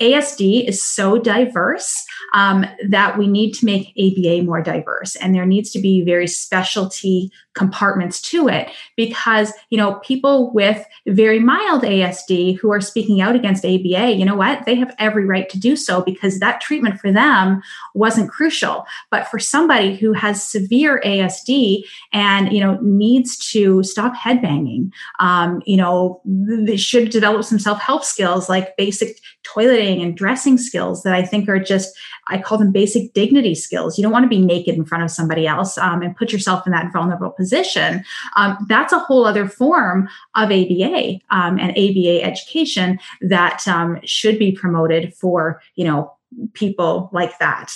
ASD 0.00 0.68
is 0.68 0.84
so 0.84 1.18
diverse 1.18 2.04
um, 2.34 2.64
that 2.88 3.18
we 3.18 3.26
need 3.26 3.52
to 3.54 3.66
make 3.66 3.92
ABA 3.98 4.44
more 4.44 4.62
diverse, 4.62 5.16
and 5.16 5.34
there 5.34 5.46
needs 5.46 5.70
to 5.72 5.80
be 5.80 6.04
very 6.04 6.28
specialty 6.28 7.32
compartments 7.58 8.22
to 8.22 8.48
it 8.48 8.68
because 8.96 9.52
you 9.70 9.76
know 9.76 9.96
people 9.96 10.52
with 10.54 10.84
very 11.06 11.40
mild 11.40 11.82
ASD 11.82 12.56
who 12.58 12.72
are 12.72 12.80
speaking 12.80 13.20
out 13.20 13.34
against 13.34 13.64
ABA, 13.64 14.12
you 14.12 14.24
know 14.24 14.36
what? 14.36 14.64
They 14.64 14.76
have 14.76 14.94
every 14.98 15.26
right 15.26 15.48
to 15.50 15.58
do 15.58 15.76
so 15.76 16.02
because 16.02 16.38
that 16.38 16.60
treatment 16.60 17.00
for 17.00 17.12
them 17.12 17.60
wasn't 17.94 18.30
crucial. 18.30 18.86
But 19.10 19.26
for 19.28 19.38
somebody 19.38 19.96
who 19.96 20.12
has 20.12 20.42
severe 20.42 21.02
ASD 21.04 21.82
and 22.12 22.52
you 22.52 22.60
know 22.60 22.78
needs 22.80 23.36
to 23.50 23.82
stop 23.82 24.14
headbanging, 24.14 24.90
um, 25.20 25.60
you 25.66 25.76
know, 25.76 26.20
they 26.24 26.76
should 26.76 27.10
develop 27.10 27.44
some 27.44 27.58
self 27.58 27.80
help 27.80 28.04
skills 28.04 28.48
like 28.48 28.76
basic 28.76 29.18
toileting 29.44 30.02
and 30.02 30.16
dressing 30.16 30.58
skills 30.58 31.02
that 31.02 31.14
I 31.14 31.22
think 31.22 31.48
are 31.48 31.58
just, 31.58 31.96
I 32.28 32.38
call 32.38 32.58
them 32.58 32.72
basic 32.72 33.12
dignity 33.12 33.54
skills. 33.54 33.98
You 33.98 34.02
don't 34.02 34.12
want 34.12 34.24
to 34.24 34.28
be 34.28 34.40
naked 34.40 34.76
in 34.76 34.84
front 34.84 35.04
of 35.04 35.10
somebody 35.10 35.46
else 35.46 35.78
um, 35.78 36.02
and 36.02 36.16
put 36.16 36.32
yourself 36.32 36.66
in 36.66 36.72
that 36.72 36.92
vulnerable 36.92 37.30
position. 37.30 38.04
Um, 38.36 38.56
that's 38.68 38.92
a 38.92 38.98
whole 38.98 39.24
other 39.24 39.48
form 39.48 40.08
of 40.34 40.50
ABA 40.50 41.20
um, 41.30 41.58
and 41.58 41.70
ABA 41.70 42.22
education 42.22 42.98
that 43.22 43.66
um, 43.66 43.98
should 44.04 44.38
be 44.38 44.52
promoted 44.52 45.14
for, 45.14 45.60
you 45.74 45.84
know, 45.84 46.12
people 46.52 47.10
like 47.12 47.38
that. 47.38 47.72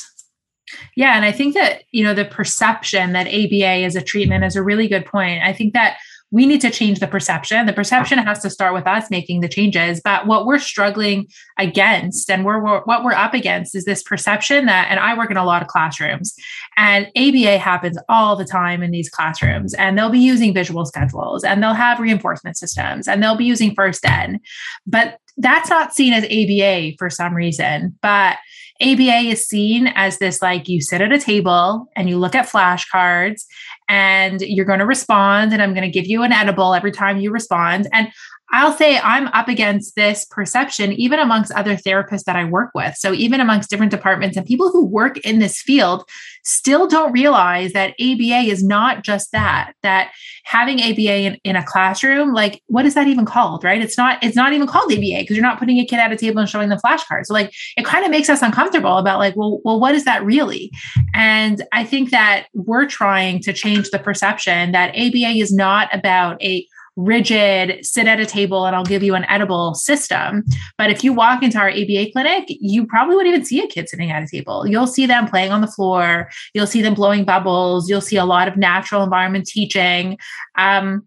Yeah, 0.97 1.17
and 1.17 1.25
I 1.25 1.33
think 1.33 1.55
that, 1.55 1.83
you 1.91 2.03
know, 2.03 2.15
the 2.15 2.25
perception 2.25 3.13
that 3.13 3.27
ABA 3.27 3.85
is 3.85 3.97
a 3.97 4.01
treatment 4.01 4.45
is 4.45 4.57
a 4.57 4.63
really 4.63 4.89
good 4.89 5.05
point. 5.05 5.43
I 5.43 5.53
think 5.53 5.75
that 5.75 5.99
we 6.33 6.47
need 6.47 6.63
to 6.63 6.71
change 6.71 6.99
the 6.99 7.07
perception. 7.07 7.67
The 7.67 7.75
perception 7.75 8.19
has 8.19 8.41
to 8.41 8.51
start 8.51 8.73
with 8.73 8.87
us 8.87 9.11
making 9.11 9.41
the 9.41 9.49
changes. 9.49 10.01
But 10.03 10.27
what 10.27 10.47
we're 10.47 10.59
struggling 10.59 11.29
against 11.59 12.31
and 12.31 12.45
we're, 12.45 12.65
we're, 12.65 12.81
what 12.85 13.05
we're 13.05 13.13
up 13.13 13.35
against 13.35 13.77
is 13.77 13.85
this 13.85 14.03
perception 14.03 14.65
that, 14.65 14.89
and 14.91 14.99
I 14.99 15.17
work 15.17 15.31
in 15.31 15.37
a 15.37 15.45
lot 15.45 15.61
of 15.61 15.69
classrooms, 15.69 16.35
and 16.79 17.07
ABA 17.17 17.59
happens 17.59 17.99
all 18.09 18.35
the 18.35 18.47
time 18.47 18.83
in 18.83 18.91
these 18.91 19.11
classrooms, 19.11 19.75
and 19.75 19.97
they'll 19.97 20.11
be 20.11 20.19
using 20.19 20.55
visual 20.55 20.87
schedules 20.87 21.45
and 21.45 21.63
they'll 21.63 21.75
have 21.75 22.01
reinforcement 22.01 22.57
systems 22.57 23.07
and 23.07 23.23
they'll 23.23 23.37
be 23.37 23.45
using 23.45 23.75
first 23.75 24.03
then. 24.03 24.41
But 24.87 25.19
that's 25.37 25.69
not 25.69 25.95
seen 25.95 26.15
as 26.15 26.25
ABA 26.25 26.97
for 26.99 27.11
some 27.11 27.35
reason. 27.35 27.99
But 28.01 28.39
ABA 28.81 29.29
is 29.29 29.47
seen 29.47 29.87
as 29.89 30.19
this 30.19 30.43
like 30.43 30.69
you 30.69 30.81
sit 30.81 31.01
at 31.01 31.13
a 31.13 31.19
table 31.19 31.89
and 31.95 32.09
you 32.09 32.19
look 32.19 32.35
at 32.35 32.49
flashcards 32.49 33.45
and 33.89 34.41
you're 34.41 34.65
going 34.65 34.79
to 34.79 34.87
respond 34.87 35.53
and 35.53 35.63
I'm 35.63 35.75
going 35.75 35.83
to 35.83 35.91
give 35.91 36.07
you 36.07 36.23
an 36.23 36.33
edible 36.33 36.75
every 36.75 36.93
time 36.93 37.19
you 37.19 37.31
respond. 37.31 37.89
And 37.93 38.13
I'll 38.53 38.73
say 38.73 38.99
I'm 38.99 39.29
up 39.29 39.49
against 39.49 39.97
this 39.97 40.27
perception, 40.27 40.93
even 40.93 41.19
amongst 41.19 41.53
other 41.53 41.75
therapists 41.75 42.25
that 42.25 42.37
I 42.37 42.45
work 42.45 42.71
with. 42.75 42.97
So, 42.97 43.15
even 43.15 43.41
amongst 43.41 43.71
different 43.71 43.91
departments 43.91 44.37
and 44.37 44.47
people 44.47 44.71
who 44.71 44.85
work 44.85 45.17
in 45.19 45.39
this 45.39 45.61
field 45.61 46.05
still 46.45 46.87
don't 46.87 47.13
realize 47.13 47.73
that 47.73 47.95
ABA 48.01 48.51
is 48.51 48.63
not 48.63 49.03
just 49.03 49.33
that, 49.33 49.73
that 49.83 50.13
having 50.45 50.83
ABA 50.83 51.01
in, 51.01 51.39
in 51.45 51.57
a 51.57 51.65
classroom, 51.65 52.35
like, 52.35 52.63
what 52.67 52.85
is 52.85 52.95
that 52.95 53.07
even 53.07 53.25
called? 53.25 53.65
Right. 53.65 53.81
It's 53.81 53.97
not, 53.97 54.23
it's 54.23 54.37
not 54.37 54.53
even 54.53 54.67
called 54.67 54.93
ABA 54.93 55.21
because 55.21 55.37
you're 55.37 55.43
not 55.47 55.59
putting 55.59 55.79
a 55.79 55.87
kid 55.87 55.99
at 55.99 56.13
a 56.13 56.17
table 56.17 56.41
and 56.41 56.49
showing 56.49 56.69
them 56.69 56.79
flashcards. 56.85 57.27
So, 57.27 57.35
like, 57.35 57.53
it 57.79 57.87
kind 57.87 58.05
of 58.05 58.11
makes 58.11 58.29
us 58.29 58.43
uncomfortable 58.43 58.99
about, 58.99 59.19
like, 59.19 59.35
well, 59.35 59.61
well, 59.65 59.81
what 59.81 59.95
is 59.95 60.05
that 60.05 60.25
really? 60.25 60.71
And 61.15 61.65
I 61.73 61.85
think 61.85 62.11
that 62.11 62.49
we're 62.53 62.87
trying 62.87 63.41
to 63.41 63.53
change 63.55 63.91
the 63.91 63.99
perception 63.99 64.73
that 64.73 64.91
ABA 64.91 65.39
is 65.39 65.53
not 65.53 65.89
about 65.95 66.43
a 66.43 66.67
rigid 66.97 67.85
sit 67.85 68.07
at 68.07 68.21
a 68.21 68.27
table 68.27 68.67
and 68.67 68.77
I'll 68.77 68.85
give 68.85 69.03
you 69.03 69.15
an 69.15 69.25
edible 69.25 69.75
system. 69.75 70.45
But 70.77 70.91
if 70.91 71.03
you 71.03 71.13
walk 71.13 71.43
into 71.43 71.59
our 71.59 71.71
ABA 71.71 72.13
clinic, 72.13 72.45
you 72.49 72.87
probably 72.87 73.17
wouldn't 73.17 73.35
even 73.35 73.47
see 73.47 73.63
a 73.63 73.67
kid 73.67 73.89
sitting 73.89 74.11
at 74.11 74.23
a 74.23 74.27
table. 74.27 74.67
You'll 74.67 74.87
see 74.87 75.07
them 75.07 75.27
playing 75.27 75.53
on 75.53 75.61
the 75.61 75.67
floor, 75.67 76.31
you'll 76.55 76.67
see 76.67 76.83
them 76.83 76.95
blowing 76.95 77.25
bubbles, 77.25 77.89
you'll 77.89 78.01
see 78.01 78.17
a 78.17 78.25
lot 78.25 78.49
of 78.49 78.57
natural 78.57 79.03
environment 79.03 79.47
teaching. 79.47 80.19
Um, 80.57 81.07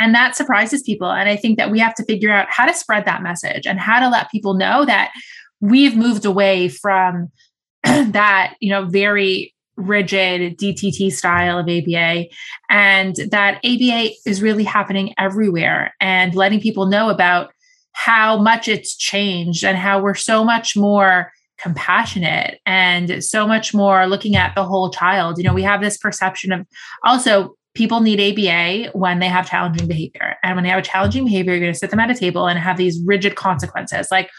and 0.00 0.14
that 0.14 0.36
surprises 0.36 0.82
people. 0.82 1.10
And 1.10 1.28
I 1.28 1.36
think 1.36 1.58
that 1.58 1.70
we 1.70 1.78
have 1.80 1.94
to 1.96 2.04
figure 2.04 2.30
out 2.30 2.48
how 2.50 2.64
to 2.64 2.74
spread 2.74 3.04
that 3.04 3.22
message 3.22 3.66
and 3.66 3.78
how 3.78 4.00
to 4.00 4.08
let 4.08 4.30
people 4.30 4.54
know 4.54 4.84
that 4.86 5.12
we've 5.60 5.96
moved 5.96 6.24
away 6.24 6.68
from 6.68 7.30
that, 7.84 8.54
you 8.60 8.70
know, 8.70 8.86
very 8.86 9.54
rigid 9.76 10.58
DTT 10.58 11.12
style 11.12 11.58
of 11.58 11.68
ABA, 11.68 12.26
and 12.70 13.16
that 13.30 13.60
ABA 13.64 14.10
is 14.24 14.42
really 14.42 14.64
happening 14.64 15.14
everywhere 15.18 15.94
and 16.00 16.34
letting 16.34 16.60
people 16.60 16.86
know 16.86 17.10
about 17.10 17.52
how 17.92 18.38
much 18.38 18.68
it's 18.68 18.96
changed 18.96 19.64
and 19.64 19.76
how 19.76 20.00
we're 20.00 20.14
so 20.14 20.44
much 20.44 20.76
more 20.76 21.32
compassionate 21.58 22.60
and 22.66 23.24
so 23.24 23.46
much 23.46 23.72
more 23.72 24.06
looking 24.06 24.36
at 24.36 24.54
the 24.54 24.64
whole 24.64 24.90
child. 24.90 25.38
You 25.38 25.44
know, 25.44 25.54
we 25.54 25.62
have 25.62 25.80
this 25.80 25.96
perception 25.96 26.52
of 26.52 26.66
also 27.04 27.54
people 27.74 28.00
need 28.00 28.20
ABA 28.20 28.90
when 28.92 29.18
they 29.18 29.28
have 29.28 29.48
challenging 29.48 29.86
behavior. 29.86 30.36
And 30.42 30.56
when 30.56 30.64
they 30.64 30.70
have 30.70 30.78
a 30.78 30.82
challenging 30.82 31.24
behavior, 31.24 31.52
you're 31.52 31.60
going 31.60 31.72
to 31.72 31.78
sit 31.78 31.90
them 31.90 32.00
at 32.00 32.10
a 32.10 32.14
table 32.14 32.46
and 32.46 32.58
have 32.58 32.76
these 32.76 33.00
rigid 33.04 33.36
consequences 33.36 34.08
like, 34.10 34.30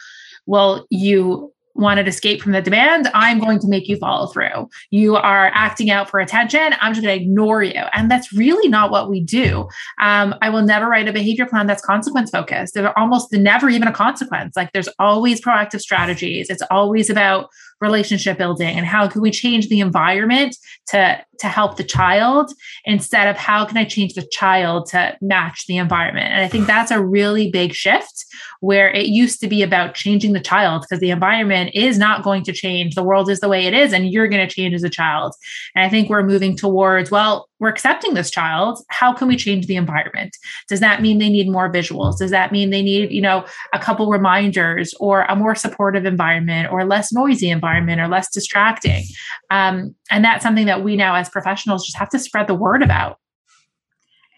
well, 0.46 0.86
you 0.90 1.54
wanted 1.78 2.04
to 2.04 2.10
escape 2.10 2.42
from 2.42 2.52
the 2.52 2.62
demand, 2.62 3.10
I'm 3.14 3.40
going 3.40 3.60
to 3.60 3.68
make 3.68 3.88
you 3.88 3.98
follow 3.98 4.28
through. 4.28 4.70
You 4.90 5.16
are 5.16 5.52
acting 5.54 5.90
out 5.90 6.10
for 6.10 6.20
attention. 6.20 6.74
I'm 6.82 6.94
just 6.94 7.06
going 7.06 7.18
to 7.18 7.24
ignore 7.24 7.64
you. 7.64 7.82
And 7.94 8.10
that's 8.10 8.34
really 8.34 8.68
not 8.68 8.92
what 8.92 9.10
we 9.10 9.22
do. 9.22 9.68
Um, 10.02 10.36
I 10.42 10.50
will 10.50 10.64
never 10.64 10.88
write 10.88 11.08
a 11.08 11.14
behavior 11.14 11.46
plan 11.46 11.68
that's 11.68 11.84
consequence 11.84 12.30
focused. 12.32 12.74
There's 12.74 12.90
almost 12.98 13.32
never 13.34 13.70
even 13.70 13.88
a 13.88 13.94
consequence. 13.94 14.56
Like 14.56 14.72
there's 14.74 14.90
always 15.00 15.42
proactive 15.42 15.82
strategies. 15.82 16.50
It's 16.50 16.64
always 16.70 17.10
about 17.10 17.50
relationship 17.80 18.38
building 18.38 18.76
and 18.76 18.86
how 18.86 19.08
can 19.08 19.22
we 19.22 19.30
change 19.30 19.70
the 19.70 19.80
environment 19.80 20.56
to 20.88 21.24
to 21.40 21.48
help 21.48 21.78
the 21.78 21.84
child 21.84 22.52
instead 22.86 23.28
of 23.28 23.38
how 23.38 23.64
can 23.66 23.78
I 23.78 23.86
change 23.86 24.16
the 24.16 24.28
child 24.32 24.88
to 24.88 25.16
match 25.22 25.66
the 25.68 25.78
environment. 25.78 26.32
And 26.32 26.44
I 26.44 26.48
think 26.48 26.66
that's 26.66 26.90
a 26.90 27.00
really 27.00 27.52
big 27.52 27.74
shift 27.74 28.26
where 28.60 28.90
it 28.90 29.08
used 29.08 29.40
to 29.42 29.48
be 29.48 29.62
about 29.62 29.94
changing 29.94 30.34
the 30.34 30.40
child 30.40 30.82
because 30.82 31.00
the 31.00 31.12
environment 31.12 31.72
is 31.74 31.98
not 31.98 32.24
going 32.24 32.44
to 32.44 32.54
change. 32.54 32.96
The 32.96 33.04
world 33.04 33.30
is 33.30 33.40
the 33.40 33.50
way 33.50 33.66
it 33.66 33.74
is, 33.74 33.94
and 33.94 34.10
you're 34.10 34.28
going 34.28 34.48
to 34.48 34.54
change 34.54 34.74
as 34.74 34.84
a 34.84 34.90
child. 34.90 35.34
And 35.76 35.86
I 35.86 35.90
think 35.90 36.10
we're 36.10 36.24
moving 36.24 36.56
towards, 36.56 37.12
well, 37.12 37.50
we're 37.60 37.70
accepting 37.70 38.14
this 38.14 38.30
child. 38.30 38.84
How 38.90 39.14
can 39.14 39.28
we 39.28 39.36
change 39.36 39.68
the 39.68 39.76
environment? 39.76 40.36
Does 40.70 40.80
that 40.80 41.02
mean 41.02 41.18
they 41.18 41.30
need 41.30 41.50
more 41.50 41.72
visuals? 41.72 42.20
Does 42.20 42.32
that 42.32 42.52
mean 42.52 42.70
they 42.70 42.84
need, 42.84 43.12
you 43.12 43.22
know, 43.22 43.46
a 43.74 43.80
couple 43.80 44.10
reminders 44.10 44.94
or 45.00 45.24
a 45.24 45.36
more 45.36 45.56
supportive 45.56 46.06
environment 46.06 46.72
or 46.72 46.86
less 46.86 47.12
noisy 47.12 47.50
environment 47.50 48.00
or 48.00 48.08
less 48.08 48.30
distracting? 48.32 49.04
Um, 49.50 49.96
and 50.12 50.24
that's 50.24 50.44
something 50.44 50.68
that 50.68 50.84
we 50.84 50.96
now 50.96 51.16
as 51.16 51.30
professionals 51.30 51.86
just 51.86 51.98
have 51.98 52.10
to 52.10 52.20
spread 52.20 52.48
the 52.48 52.56
word 52.56 52.84
about. 52.84 53.20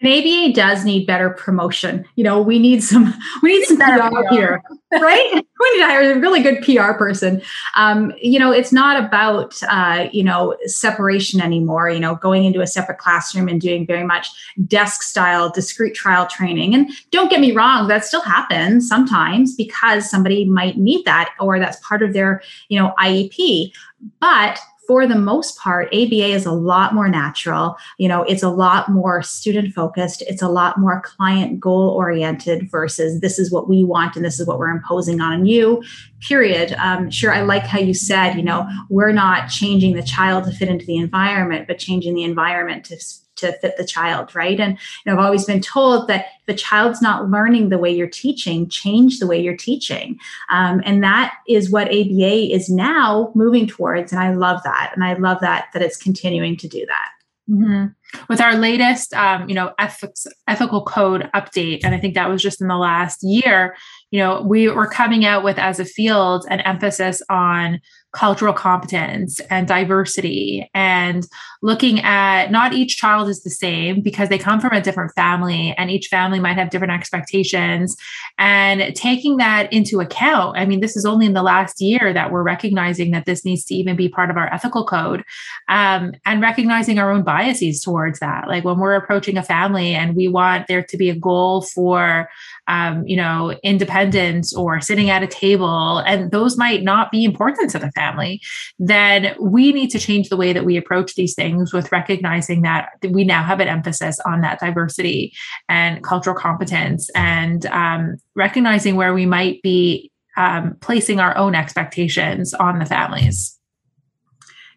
And 0.02 0.12
ABA 0.12 0.54
does 0.54 0.84
need 0.84 1.06
better 1.06 1.30
promotion. 1.30 2.06
You 2.16 2.24
know, 2.24 2.40
we 2.40 2.58
need 2.58 2.82
some 2.82 3.14
we 3.42 3.58
need 3.58 3.66
some 3.66 3.78
better 3.78 4.08
PR 4.08 4.34
here, 4.34 4.62
right? 4.92 5.30
we 5.60 5.72
need 5.72 5.78
to 5.78 5.86
hire 5.86 6.12
a 6.12 6.18
really 6.18 6.42
good 6.42 6.62
PR 6.62 6.92
person. 6.94 7.42
Um, 7.76 8.12
you 8.20 8.38
know, 8.38 8.50
it's 8.50 8.72
not 8.72 9.02
about 9.02 9.62
uh, 9.68 10.08
you 10.12 10.24
know 10.24 10.56
separation 10.64 11.40
anymore. 11.40 11.90
You 11.90 12.00
know, 12.00 12.14
going 12.14 12.44
into 12.44 12.60
a 12.60 12.66
separate 12.66 12.98
classroom 12.98 13.48
and 13.48 13.60
doing 13.60 13.86
very 13.86 14.04
much 14.04 14.28
desk 14.66 15.02
style, 15.02 15.50
discrete 15.50 15.94
trial 15.94 16.26
training. 16.26 16.74
And 16.74 16.90
don't 17.10 17.30
get 17.30 17.40
me 17.40 17.52
wrong, 17.52 17.88
that 17.88 18.04
still 18.04 18.22
happens 18.22 18.88
sometimes 18.88 19.54
because 19.54 20.08
somebody 20.08 20.46
might 20.46 20.78
need 20.78 21.04
that 21.04 21.34
or 21.38 21.58
that's 21.58 21.78
part 21.86 22.02
of 22.02 22.14
their 22.14 22.42
you 22.68 22.78
know 22.78 22.94
IEP. 22.98 23.72
But 24.18 24.58
for 24.90 25.06
the 25.06 25.14
most 25.14 25.56
part, 25.56 25.86
ABA 25.94 26.34
is 26.34 26.44
a 26.44 26.50
lot 26.50 26.94
more 26.94 27.08
natural. 27.08 27.76
You 27.98 28.08
know, 28.08 28.24
it's 28.24 28.42
a 28.42 28.48
lot 28.48 28.88
more 28.88 29.22
student 29.22 29.72
focused. 29.72 30.20
It's 30.22 30.42
a 30.42 30.48
lot 30.48 30.80
more 30.80 31.00
client 31.02 31.60
goal 31.60 31.90
oriented 31.90 32.68
versus 32.68 33.20
this 33.20 33.38
is 33.38 33.52
what 33.52 33.68
we 33.68 33.84
want 33.84 34.16
and 34.16 34.24
this 34.24 34.40
is 34.40 34.48
what 34.48 34.58
we're 34.58 34.72
imposing 34.72 35.20
on 35.20 35.46
you. 35.46 35.80
Period. 36.26 36.72
Um, 36.72 37.08
sure, 37.08 37.32
I 37.32 37.42
like 37.42 37.62
how 37.62 37.78
you 37.78 37.94
said, 37.94 38.34
you 38.34 38.42
know, 38.42 38.68
we're 38.88 39.12
not 39.12 39.48
changing 39.48 39.94
the 39.94 40.02
child 40.02 40.42
to 40.46 40.50
fit 40.50 40.68
into 40.68 40.86
the 40.86 40.96
environment, 40.96 41.68
but 41.68 41.78
changing 41.78 42.14
the 42.14 42.24
environment 42.24 42.84
to 42.86 42.96
to 43.40 43.52
fit 43.58 43.76
the 43.76 43.84
child, 43.84 44.34
right? 44.34 44.58
And 44.58 44.74
you 44.74 45.12
know, 45.12 45.18
I've 45.18 45.24
always 45.24 45.44
been 45.44 45.60
told 45.60 46.08
that 46.08 46.26
if 46.40 46.46
the 46.46 46.54
child's 46.54 47.02
not 47.02 47.28
learning 47.28 47.68
the 47.68 47.78
way 47.78 47.90
you're 47.90 48.08
teaching, 48.08 48.68
change 48.68 49.18
the 49.18 49.26
way 49.26 49.40
you're 49.40 49.56
teaching. 49.56 50.18
Um, 50.50 50.82
and 50.84 51.02
that 51.02 51.34
is 51.48 51.70
what 51.70 51.88
ABA 51.88 52.54
is 52.54 52.70
now 52.70 53.32
moving 53.34 53.66
towards. 53.66 54.12
And 54.12 54.20
I 54.20 54.32
love 54.32 54.62
that. 54.64 54.92
And 54.94 55.04
I 55.04 55.14
love 55.14 55.40
that 55.40 55.68
that 55.72 55.82
it's 55.82 55.96
continuing 55.96 56.56
to 56.58 56.68
do 56.68 56.86
that. 56.86 57.08
Mm-hmm. 57.50 57.86
With 58.28 58.40
our 58.40 58.54
latest, 58.54 59.12
um, 59.14 59.48
you 59.48 59.54
know, 59.56 59.72
ethics 59.78 60.26
ethical 60.46 60.84
code 60.84 61.28
update, 61.34 61.80
and 61.82 61.94
I 61.94 61.98
think 61.98 62.14
that 62.14 62.28
was 62.28 62.42
just 62.42 62.60
in 62.60 62.68
the 62.68 62.76
last 62.76 63.24
year. 63.24 63.76
You 64.12 64.20
know, 64.20 64.42
we 64.42 64.68
were 64.68 64.86
coming 64.86 65.24
out 65.24 65.42
with 65.42 65.58
as 65.58 65.80
a 65.80 65.84
field 65.84 66.46
an 66.48 66.60
emphasis 66.60 67.22
on 67.28 67.80
cultural 68.12 68.52
competence 68.52 69.40
and 69.50 69.68
diversity 69.68 70.68
and 70.74 71.26
looking 71.62 72.00
at 72.00 72.50
not 72.50 72.72
each 72.72 72.96
child 72.96 73.28
is 73.28 73.42
the 73.42 73.50
same 73.50 74.00
because 74.00 74.28
they 74.28 74.38
come 74.38 74.60
from 74.60 74.72
a 74.72 74.80
different 74.80 75.12
family 75.14 75.74
and 75.76 75.90
each 75.90 76.08
family 76.08 76.40
might 76.40 76.56
have 76.56 76.70
different 76.70 76.92
expectations. 76.92 77.96
And 78.38 78.94
taking 78.96 79.36
that 79.36 79.72
into 79.72 80.00
account 80.00 80.56
i 80.56 80.64
mean 80.64 80.80
this 80.80 80.96
is 80.96 81.04
only 81.04 81.26
in 81.26 81.32
the 81.32 81.42
last 81.42 81.80
year 81.80 82.12
that 82.12 82.30
we're 82.30 82.42
recognizing 82.42 83.10
that 83.10 83.26
this 83.26 83.44
needs 83.44 83.64
to 83.64 83.74
even 83.74 83.96
be 83.96 84.08
part 84.08 84.30
of 84.30 84.36
our 84.36 84.52
ethical 84.52 84.84
code 84.84 85.24
um, 85.68 86.12
and 86.26 86.40
recognizing 86.40 86.98
our 86.98 87.10
own 87.10 87.22
biases 87.22 87.80
towards 87.80 88.18
that. 88.20 88.48
Like 88.48 88.64
when 88.64 88.78
we're 88.78 88.94
approaching 88.94 89.36
a 89.36 89.42
family 89.42 89.94
and 89.94 90.16
we 90.16 90.28
want 90.28 90.66
there 90.66 90.82
to 90.82 90.96
be 90.96 91.10
a 91.10 91.14
goal 91.14 91.62
for 91.62 92.28
um, 92.70 93.04
you 93.06 93.16
know 93.16 93.58
independence 93.64 94.54
or 94.54 94.80
sitting 94.80 95.10
at 95.10 95.22
a 95.22 95.26
table 95.26 95.98
and 96.06 96.30
those 96.30 96.56
might 96.56 96.82
not 96.82 97.10
be 97.10 97.24
important 97.24 97.68
to 97.70 97.78
the 97.78 97.90
family 97.92 98.40
then 98.78 99.34
we 99.40 99.72
need 99.72 99.90
to 99.90 99.98
change 99.98 100.28
the 100.28 100.36
way 100.36 100.52
that 100.52 100.64
we 100.64 100.76
approach 100.76 101.16
these 101.16 101.34
things 101.34 101.72
with 101.72 101.90
recognizing 101.90 102.62
that 102.62 102.90
we 103.10 103.24
now 103.24 103.42
have 103.42 103.58
an 103.58 103.68
emphasis 103.68 104.20
on 104.20 104.40
that 104.40 104.60
diversity 104.60 105.32
and 105.68 106.02
cultural 106.04 106.36
competence 106.36 107.10
and 107.16 107.66
um, 107.66 108.16
recognizing 108.36 108.94
where 108.94 109.12
we 109.12 109.26
might 109.26 109.60
be 109.62 110.10
um, 110.36 110.76
placing 110.80 111.18
our 111.18 111.36
own 111.36 111.54
expectations 111.54 112.54
on 112.54 112.78
the 112.78 112.86
families. 112.86 113.58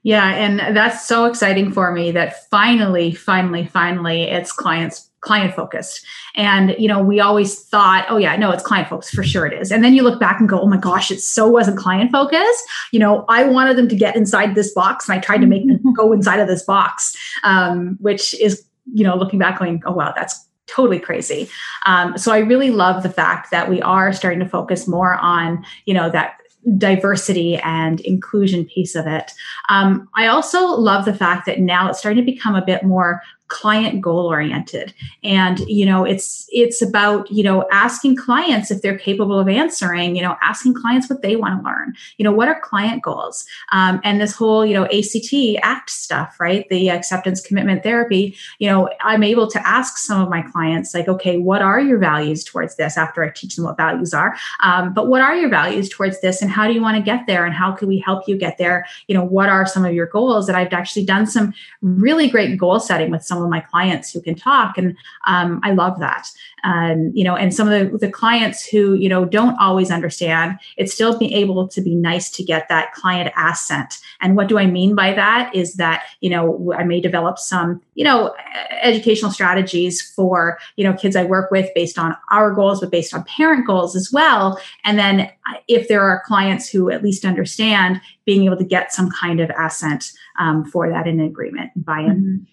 Yeah, 0.04 0.34
and 0.34 0.76
that's 0.76 1.08
so 1.08 1.26
exciting 1.26 1.72
for 1.72 1.94
me 1.94 2.12
that 2.12 2.50
finally, 2.50 3.14
finally, 3.14 3.66
finally, 3.68 4.24
it's 4.24 4.52
clients 4.52 5.10
client 5.24 5.56
focused. 5.56 6.06
And, 6.36 6.76
you 6.78 6.88
know, 6.88 7.02
we 7.02 7.20
always 7.20 7.64
thought, 7.64 8.06
oh, 8.10 8.18
yeah, 8.18 8.36
no, 8.36 8.52
it's 8.52 8.62
client 8.62 8.90
focused. 8.90 9.16
For 9.16 9.24
sure 9.24 9.46
it 9.46 9.54
is. 9.60 9.72
And 9.72 9.84
then 9.84 9.94
you 9.94 10.04
look 10.04 10.20
back 10.20 10.40
and 10.40 10.48
go, 10.48 10.60
oh 10.62 10.68
my 10.68 10.78
gosh, 10.78 11.10
it 11.12 11.22
so 11.22 11.48
wasn't 11.48 11.78
client 11.78 12.12
focused. 12.12 12.64
You 12.92 13.00
know, 13.00 13.26
I 13.30 13.46
wanted 13.46 13.78
them 13.78 13.88
to 13.88 13.96
get 13.96 14.16
inside 14.16 14.54
this 14.54 14.74
box 14.74 15.08
and 15.08 15.18
I 15.18 15.22
tried 15.22 15.40
to 15.40 15.48
make 15.48 15.66
them 15.68 15.94
go 15.94 16.12
inside 16.12 16.40
of 16.40 16.48
this 16.48 16.64
box, 16.64 17.16
um, 17.44 17.98
which 18.02 18.40
is, 18.40 18.66
you 18.94 19.04
know, 19.04 19.16
looking 19.16 19.40
back 19.40 19.60
going, 19.60 19.82
oh, 19.86 19.94
wow, 19.94 20.14
that's 20.16 20.48
totally 20.68 21.00
crazy. 21.00 21.50
Um, 21.86 22.18
so 22.18 22.32
I 22.32 22.40
really 22.40 22.72
love 22.72 23.04
the 23.04 23.10
fact 23.10 23.52
that 23.52 23.70
we 23.70 23.82
are 23.82 24.12
starting 24.12 24.40
to 24.40 24.50
focus 24.50 24.88
more 24.88 25.16
on, 25.16 25.64
you 25.86 25.94
know, 25.94 26.10
that 26.10 26.38
diversity 26.78 27.58
and 27.58 28.00
inclusion 28.02 28.66
piece 28.66 28.96
of 28.96 29.06
it. 29.06 29.32
Um, 29.70 30.08
I 30.16 30.28
also 30.28 30.66
love 30.68 31.06
the 31.06 31.14
fact 31.14 31.46
that 31.46 31.60
now 31.60 31.90
it's 31.90 32.00
starting 32.00 32.24
to 32.26 32.32
become 32.32 32.56
a 32.56 32.66
bit 32.66 32.84
more 32.84 33.22
client 33.54 34.02
goal 34.02 34.26
oriented. 34.26 34.94
And 35.24 35.60
you 35.60 35.86
know 35.86 36.04
it's 36.04 36.48
it's 36.50 36.82
about 36.82 37.32
you 37.32 37.44
know 37.44 37.68
asking 37.72 38.16
clients 38.16 38.72
if 38.72 38.82
they're 38.82 38.98
capable 38.98 39.40
of 39.40 39.48
answering 39.48 40.16
you 40.16 40.24
know 40.24 40.36
asking 40.42 40.74
clients 40.74 41.08
what 41.10 41.22
they 41.22 41.36
want 41.36 41.60
to 41.60 41.64
learn. 41.64 41.94
You 42.18 42.24
know 42.24 42.32
what 42.32 42.48
are 42.48 42.60
client 42.60 43.04
goals? 43.04 43.46
Um, 43.72 44.02
and 44.04 44.20
this 44.20 44.34
whole 44.34 44.66
you 44.66 44.74
know 44.74 44.86
act 44.86 45.74
act 45.74 45.90
stuff 45.90 46.40
right? 46.40 46.68
The 46.70 46.90
acceptance 46.90 47.42
commitment 47.42 47.84
therapy 47.84 48.36
you 48.60 48.70
know 48.70 48.90
i'm 49.02 49.24
able 49.24 49.48
to 49.50 49.68
ask 49.68 49.98
some 49.98 50.22
of 50.22 50.30
my 50.30 50.42
clients 50.42 50.94
like 50.94 51.08
okay 51.08 51.38
what 51.38 51.62
are 51.62 51.80
your 51.80 51.98
values 51.98 52.44
towards 52.44 52.76
this? 52.76 52.98
after 52.98 53.24
i 53.24 53.30
teach 53.30 53.56
them 53.56 53.66
what 53.66 53.78
values 53.78 54.14
are. 54.14 54.36
Um, 54.64 54.94
but 54.94 55.08
what 55.08 55.22
are 55.22 55.36
your 55.36 55.50
values 55.50 55.90
towards 55.90 56.22
this 56.22 56.42
and 56.42 56.50
how 56.50 56.68
do 56.68 56.74
you 56.74 56.82
want 56.82 56.98
to 56.98 57.04
get 57.04 57.28
there 57.28 57.46
and 57.46 57.54
how 57.54 57.72
can 57.72 57.88
we 57.88 58.00
help 58.00 58.28
you 58.28 58.38
get 58.38 58.58
there? 58.58 58.86
You 59.08 59.16
know 59.16 59.24
what 59.24 59.50
are 59.50 59.66
some 59.66 59.86
of 59.86 59.94
your 59.94 60.08
goals? 60.08 60.48
That 60.48 60.56
i've 60.56 60.74
actually 60.74 61.06
done 61.06 61.26
some 61.26 61.54
really 61.82 62.30
great 62.30 62.58
goal 62.58 62.80
setting 62.80 63.12
with 63.12 63.24
some 63.24 63.43
of 63.44 63.50
my 63.50 63.60
clients 63.60 64.12
who 64.12 64.22
can 64.22 64.36
talk 64.36 64.78
and 64.78 64.96
um, 65.28 65.60
i 65.64 65.72
love 65.72 66.00
that 66.00 66.28
um, 66.64 67.12
you 67.14 67.24
know 67.24 67.36
and 67.36 67.54
some 67.54 67.68
of 67.68 67.92
the, 67.92 67.98
the 67.98 68.12
clients 68.12 68.66
who 68.66 68.94
you 68.94 69.10
know 69.10 69.26
don't 69.26 69.58
always 69.60 69.92
understand 69.92 70.58
it's 70.78 70.94
still 70.94 71.18
being 71.18 71.34
able 71.34 71.68
to 71.68 71.82
be 71.82 71.96
nice 71.96 72.30
to 72.30 72.44
get 72.44 72.68
that 72.70 72.94
client 72.94 73.34
assent. 73.38 74.00
and 74.22 74.36
what 74.36 74.48
do 74.48 74.58
i 74.58 74.66
mean 74.66 74.96
by 74.96 75.14
that 75.14 75.54
is 75.54 75.76
that 75.76 76.04
you 76.22 76.30
know 76.30 76.74
i 76.78 76.84
may 76.84 77.00
develop 77.00 77.38
some 77.38 77.82
you 77.96 78.04
know 78.04 78.34
educational 78.82 79.32
strategies 79.32 80.02
for 80.02 80.58
you 80.76 80.84
know 80.84 80.94
kids 80.94 81.16
i 81.16 81.24
work 81.24 81.52
with 81.52 81.70
based 81.76 81.98
on 81.98 82.16
our 82.32 82.52
goals 82.52 82.80
but 82.80 82.92
based 82.92 83.14
on 83.14 83.24
parent 83.24 83.66
goals 83.68 83.96
as 83.96 84.12
well 84.12 84.60
and 84.84 84.98
then 84.98 85.30
if 85.68 85.88
there 85.88 86.02
are 86.02 86.24
clients 86.26 86.70
who 86.70 86.90
at 86.90 87.04
least 87.04 87.26
understand 87.26 88.02
being 88.26 88.46
able 88.46 88.58
to 88.58 88.64
get 88.64 88.94
some 88.94 89.10
kind 89.12 89.40
of 89.40 89.50
assent 89.60 90.12
um, 90.40 90.64
for 90.66 90.90
that 90.90 91.08
in 91.08 91.20
an 91.20 91.26
agreement 91.26 91.72
buy-in 91.76 92.08
mm-hmm. 92.08 92.44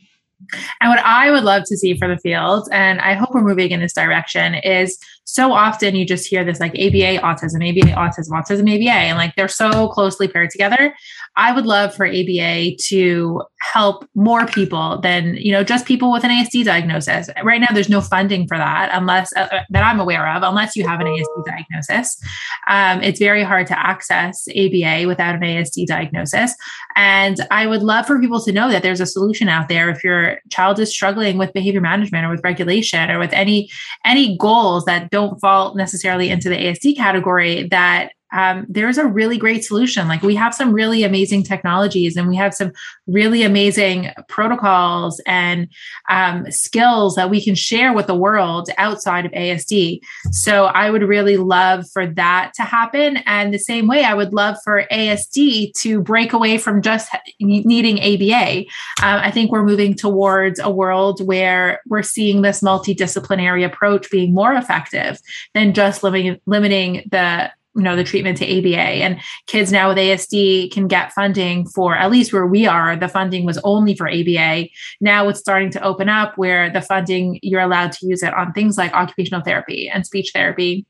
And 0.80 0.90
what 0.90 0.98
I 1.00 1.30
would 1.30 1.44
love 1.44 1.64
to 1.66 1.76
see 1.76 1.96
for 1.96 2.08
the 2.08 2.18
field, 2.18 2.68
and 2.72 3.00
I 3.00 3.14
hope 3.14 3.30
we're 3.32 3.42
moving 3.42 3.70
in 3.70 3.80
this 3.80 3.92
direction, 3.92 4.54
is 4.54 4.98
so 5.30 5.52
often 5.52 5.94
you 5.94 6.04
just 6.04 6.26
hear 6.26 6.44
this 6.44 6.58
like 6.58 6.72
ABA 6.72 7.20
autism, 7.22 7.56
ABA 7.56 7.92
autism, 7.92 8.30
autism 8.30 8.62
ABA, 8.62 8.90
and 8.90 9.16
like 9.16 9.34
they're 9.36 9.48
so 9.48 9.88
closely 9.88 10.26
paired 10.26 10.50
together. 10.50 10.94
I 11.36 11.52
would 11.52 11.66
love 11.66 11.94
for 11.94 12.06
ABA 12.06 12.76
to 12.88 13.42
help 13.60 14.08
more 14.14 14.46
people 14.46 15.00
than 15.00 15.36
you 15.36 15.52
know 15.52 15.62
just 15.62 15.86
people 15.86 16.10
with 16.10 16.24
an 16.24 16.30
ASD 16.30 16.64
diagnosis. 16.64 17.30
Right 17.44 17.60
now, 17.60 17.68
there's 17.72 17.88
no 17.88 18.00
funding 18.00 18.48
for 18.48 18.58
that 18.58 18.90
unless 18.92 19.32
uh, 19.36 19.48
uh 19.52 19.60
that 19.70 19.84
I'm 19.84 20.00
aware 20.00 20.28
of, 20.34 20.42
unless 20.42 20.74
you 20.74 20.86
have 20.86 21.00
an 21.00 21.06
ASD 21.06 21.44
diagnosis. 21.46 22.20
Um, 22.66 23.02
it's 23.02 23.20
very 23.20 23.44
hard 23.44 23.66
to 23.68 23.78
access 23.78 24.48
ABA 24.48 25.06
without 25.06 25.36
an 25.36 25.42
ASD 25.42 25.86
diagnosis, 25.86 26.54
and 26.96 27.36
I 27.50 27.66
would 27.66 27.82
love 27.82 28.06
for 28.06 28.18
people 28.20 28.40
to 28.42 28.52
know 28.52 28.70
that 28.70 28.82
there's 28.82 29.00
a 29.00 29.06
solution 29.06 29.48
out 29.48 29.68
there 29.68 29.88
if 29.90 30.02
your 30.02 30.38
child 30.50 30.80
is 30.80 30.90
struggling 30.90 31.38
with 31.38 31.52
behavior 31.52 31.80
management 31.80 32.24
or 32.24 32.30
with 32.30 32.42
regulation 32.42 33.10
or 33.10 33.18
with 33.18 33.32
any 33.32 33.70
any 34.04 34.36
goals 34.36 34.84
that 34.86 35.10
don't 35.10 35.19
don't 35.20 35.40
fall 35.40 35.74
necessarily 35.74 36.30
into 36.30 36.48
the 36.48 36.56
ASD 36.56 36.96
category 36.96 37.68
that 37.68 38.12
um, 38.32 38.66
there's 38.68 38.98
a 38.98 39.06
really 39.06 39.38
great 39.38 39.64
solution. 39.64 40.08
Like 40.08 40.22
we 40.22 40.34
have 40.34 40.54
some 40.54 40.72
really 40.72 41.02
amazing 41.02 41.42
technologies 41.42 42.16
and 42.16 42.28
we 42.28 42.36
have 42.36 42.54
some 42.54 42.72
really 43.06 43.42
amazing 43.42 44.10
protocols 44.28 45.20
and 45.26 45.68
um, 46.08 46.50
skills 46.50 47.16
that 47.16 47.30
we 47.30 47.42
can 47.42 47.54
share 47.54 47.92
with 47.92 48.06
the 48.06 48.14
world 48.14 48.70
outside 48.78 49.26
of 49.26 49.32
ASD. 49.32 50.00
So 50.30 50.66
I 50.66 50.90
would 50.90 51.02
really 51.02 51.36
love 51.36 51.88
for 51.92 52.06
that 52.06 52.52
to 52.56 52.62
happen. 52.62 53.18
And 53.26 53.52
the 53.52 53.58
same 53.58 53.86
way, 53.86 54.04
I 54.04 54.14
would 54.14 54.32
love 54.32 54.56
for 54.62 54.84
ASD 54.92 55.72
to 55.80 56.00
break 56.00 56.32
away 56.32 56.58
from 56.58 56.82
just 56.82 57.10
needing 57.40 57.98
ABA. 57.98 58.60
Um, 59.02 59.20
I 59.20 59.30
think 59.30 59.50
we're 59.50 59.64
moving 59.64 59.94
towards 59.94 60.60
a 60.60 60.70
world 60.70 61.26
where 61.26 61.80
we're 61.88 62.02
seeing 62.02 62.42
this 62.42 62.60
multidisciplinary 62.60 63.64
approach 63.64 64.10
being 64.10 64.34
more 64.34 64.54
effective 64.54 65.18
than 65.54 65.74
just 65.74 66.02
limiting, 66.02 66.40
limiting 66.46 67.08
the 67.10 67.50
you 67.76 67.82
know 67.82 67.94
the 67.94 68.04
treatment 68.04 68.36
to 68.38 68.58
ABA 68.58 68.78
and 68.78 69.20
kids 69.46 69.70
now 69.70 69.88
with 69.88 69.98
ASD 69.98 70.72
can 70.72 70.88
get 70.88 71.12
funding 71.12 71.66
for 71.68 71.94
at 71.94 72.10
least 72.10 72.32
where 72.32 72.46
we 72.46 72.66
are 72.66 72.96
the 72.96 73.08
funding 73.08 73.44
was 73.44 73.58
only 73.64 73.94
for 73.94 74.08
ABA 74.08 74.68
now 75.00 75.28
it's 75.28 75.40
starting 75.40 75.70
to 75.70 75.82
open 75.82 76.08
up 76.08 76.36
where 76.36 76.70
the 76.70 76.82
funding 76.82 77.38
you're 77.42 77.60
allowed 77.60 77.92
to 77.92 78.06
use 78.06 78.22
it 78.22 78.34
on 78.34 78.52
things 78.52 78.76
like 78.76 78.92
occupational 78.92 79.42
therapy 79.42 79.88
and 79.88 80.04
speech 80.04 80.30
therapy 80.34 80.84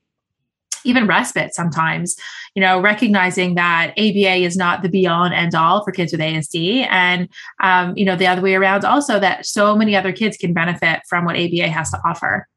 even 0.84 1.06
respite 1.06 1.54
sometimes 1.54 2.16
you 2.54 2.62
know 2.62 2.80
recognizing 2.80 3.54
that 3.54 3.90
ABA 3.98 4.36
is 4.36 4.56
not 4.56 4.82
the 4.82 4.88
be 4.88 5.06
all 5.06 5.24
end 5.24 5.54
all 5.54 5.84
for 5.84 5.92
kids 5.92 6.12
with 6.12 6.20
ASD 6.20 6.86
and 6.90 7.28
um, 7.62 7.96
you 7.96 8.04
know 8.04 8.16
the 8.16 8.26
other 8.26 8.42
way 8.42 8.54
around 8.54 8.84
also 8.84 9.20
that 9.20 9.44
so 9.46 9.76
many 9.76 9.94
other 9.94 10.12
kids 10.12 10.36
can 10.36 10.52
benefit 10.52 11.00
from 11.08 11.24
what 11.24 11.36
ABA 11.36 11.68
has 11.68 11.90
to 11.90 11.98
offer. 12.04 12.48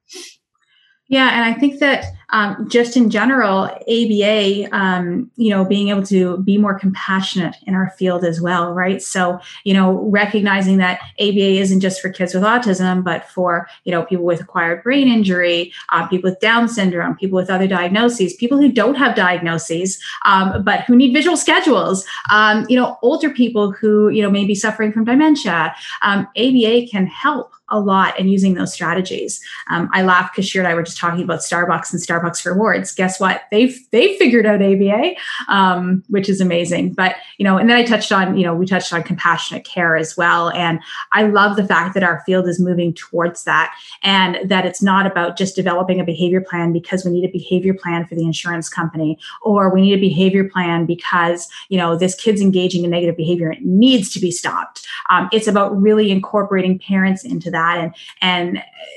Yeah, 1.09 1.29
and 1.29 1.43
I 1.43 1.53
think 1.59 1.79
that 1.79 2.05
um, 2.33 2.67
just 2.67 2.97
in 2.97 3.11
general, 3.11 3.65
ABA, 3.87 4.67
um, 4.75 5.29
you 5.37 5.51
know, 5.51 5.63
being 5.63 5.89
able 5.89 6.03
to 6.03 6.37
be 6.39 6.57
more 6.57 6.77
compassionate 6.77 7.55
in 7.67 7.75
our 7.75 7.91
field 7.91 8.25
as 8.25 8.41
well, 8.41 8.73
right? 8.73 9.03
So, 9.03 9.39
you 9.63 9.73
know, 9.73 9.99
recognizing 10.09 10.77
that 10.77 10.99
ABA 11.19 11.59
isn't 11.61 11.79
just 11.79 12.01
for 12.01 12.09
kids 12.09 12.33
with 12.33 12.41
autism, 12.41 13.03
but 13.03 13.29
for, 13.29 13.67
you 13.85 13.91
know, 13.91 14.03
people 14.03 14.25
with 14.25 14.41
acquired 14.41 14.81
brain 14.81 15.07
injury, 15.07 15.71
uh, 15.89 16.07
people 16.07 16.31
with 16.31 16.39
Down 16.39 16.67
syndrome, 16.67 17.15
people 17.15 17.35
with 17.35 17.51
other 17.51 17.67
diagnoses, 17.67 18.33
people 18.33 18.57
who 18.57 18.71
don't 18.71 18.95
have 18.95 19.15
diagnoses, 19.15 20.03
um, 20.25 20.63
but 20.63 20.81
who 20.81 20.95
need 20.95 21.13
visual 21.13 21.37
schedules, 21.37 22.03
um, 22.31 22.65
you 22.67 22.75
know, 22.75 22.97
older 23.03 23.29
people 23.29 23.71
who, 23.71 24.09
you 24.09 24.23
know, 24.23 24.31
may 24.31 24.45
be 24.45 24.55
suffering 24.55 24.91
from 24.91 25.03
dementia. 25.03 25.75
ABA 26.01 26.81
um, 26.81 26.87
can 26.89 27.05
help 27.05 27.51
a 27.69 27.79
lot 27.79 28.19
in 28.19 28.27
using 28.27 28.53
those 28.53 28.71
strategies. 28.71 29.41
I 29.67 30.03
laugh 30.03 30.31
because 30.31 30.47
Shir 30.47 30.59
and 30.59 30.67
I 30.67 30.75
were 30.75 30.83
just 30.83 30.97
talking 30.97 31.23
about 31.23 31.39
Starbucks 31.39 31.91
and 31.91 32.01
Starbucks 32.01 32.22
rewards. 32.45 32.91
Guess 32.93 33.19
what? 33.19 33.43
They've 33.51 33.77
they've 33.91 34.17
figured 34.17 34.45
out 34.45 34.61
ABA, 34.61 35.13
um, 35.47 36.03
which 36.07 36.29
is 36.29 36.41
amazing. 36.41 36.93
But 36.93 37.15
you 37.37 37.43
know, 37.43 37.57
and 37.57 37.69
then 37.69 37.77
I 37.77 37.83
touched 37.83 38.11
on 38.11 38.37
you 38.37 38.43
know 38.43 38.55
we 38.55 38.65
touched 38.65 38.93
on 38.93 39.03
compassionate 39.03 39.65
care 39.65 39.95
as 39.95 40.15
well, 40.17 40.49
and 40.51 40.79
I 41.11 41.23
love 41.23 41.55
the 41.55 41.67
fact 41.67 41.93
that 41.93 42.03
our 42.03 42.21
field 42.25 42.47
is 42.47 42.59
moving 42.59 42.93
towards 42.93 43.43
that, 43.43 43.73
and 44.01 44.37
that 44.49 44.65
it's 44.65 44.81
not 44.81 45.05
about 45.05 45.37
just 45.37 45.55
developing 45.55 45.99
a 45.99 46.03
behavior 46.03 46.41
plan 46.41 46.73
because 46.73 47.05
we 47.05 47.11
need 47.11 47.25
a 47.27 47.31
behavior 47.31 47.73
plan 47.73 48.05
for 48.05 48.15
the 48.15 48.23
insurance 48.23 48.69
company, 48.69 49.17
or 49.41 49.73
we 49.73 49.81
need 49.81 49.93
a 49.93 50.01
behavior 50.01 50.47
plan 50.47 50.85
because 50.85 51.47
you 51.69 51.77
know 51.77 51.97
this 51.97 52.15
kid's 52.15 52.41
engaging 52.41 52.83
in 52.83 52.89
negative 52.89 53.17
behavior 53.17 53.51
it 53.51 53.63
needs 53.63 54.11
to 54.13 54.19
be 54.19 54.31
stopped. 54.31 54.85
Um, 55.09 55.29
it's 55.31 55.47
about 55.47 55.79
really 55.79 56.11
incorporating 56.11 56.79
parents 56.79 57.23
into 57.23 57.51
that 57.51 57.77
and 57.77 57.93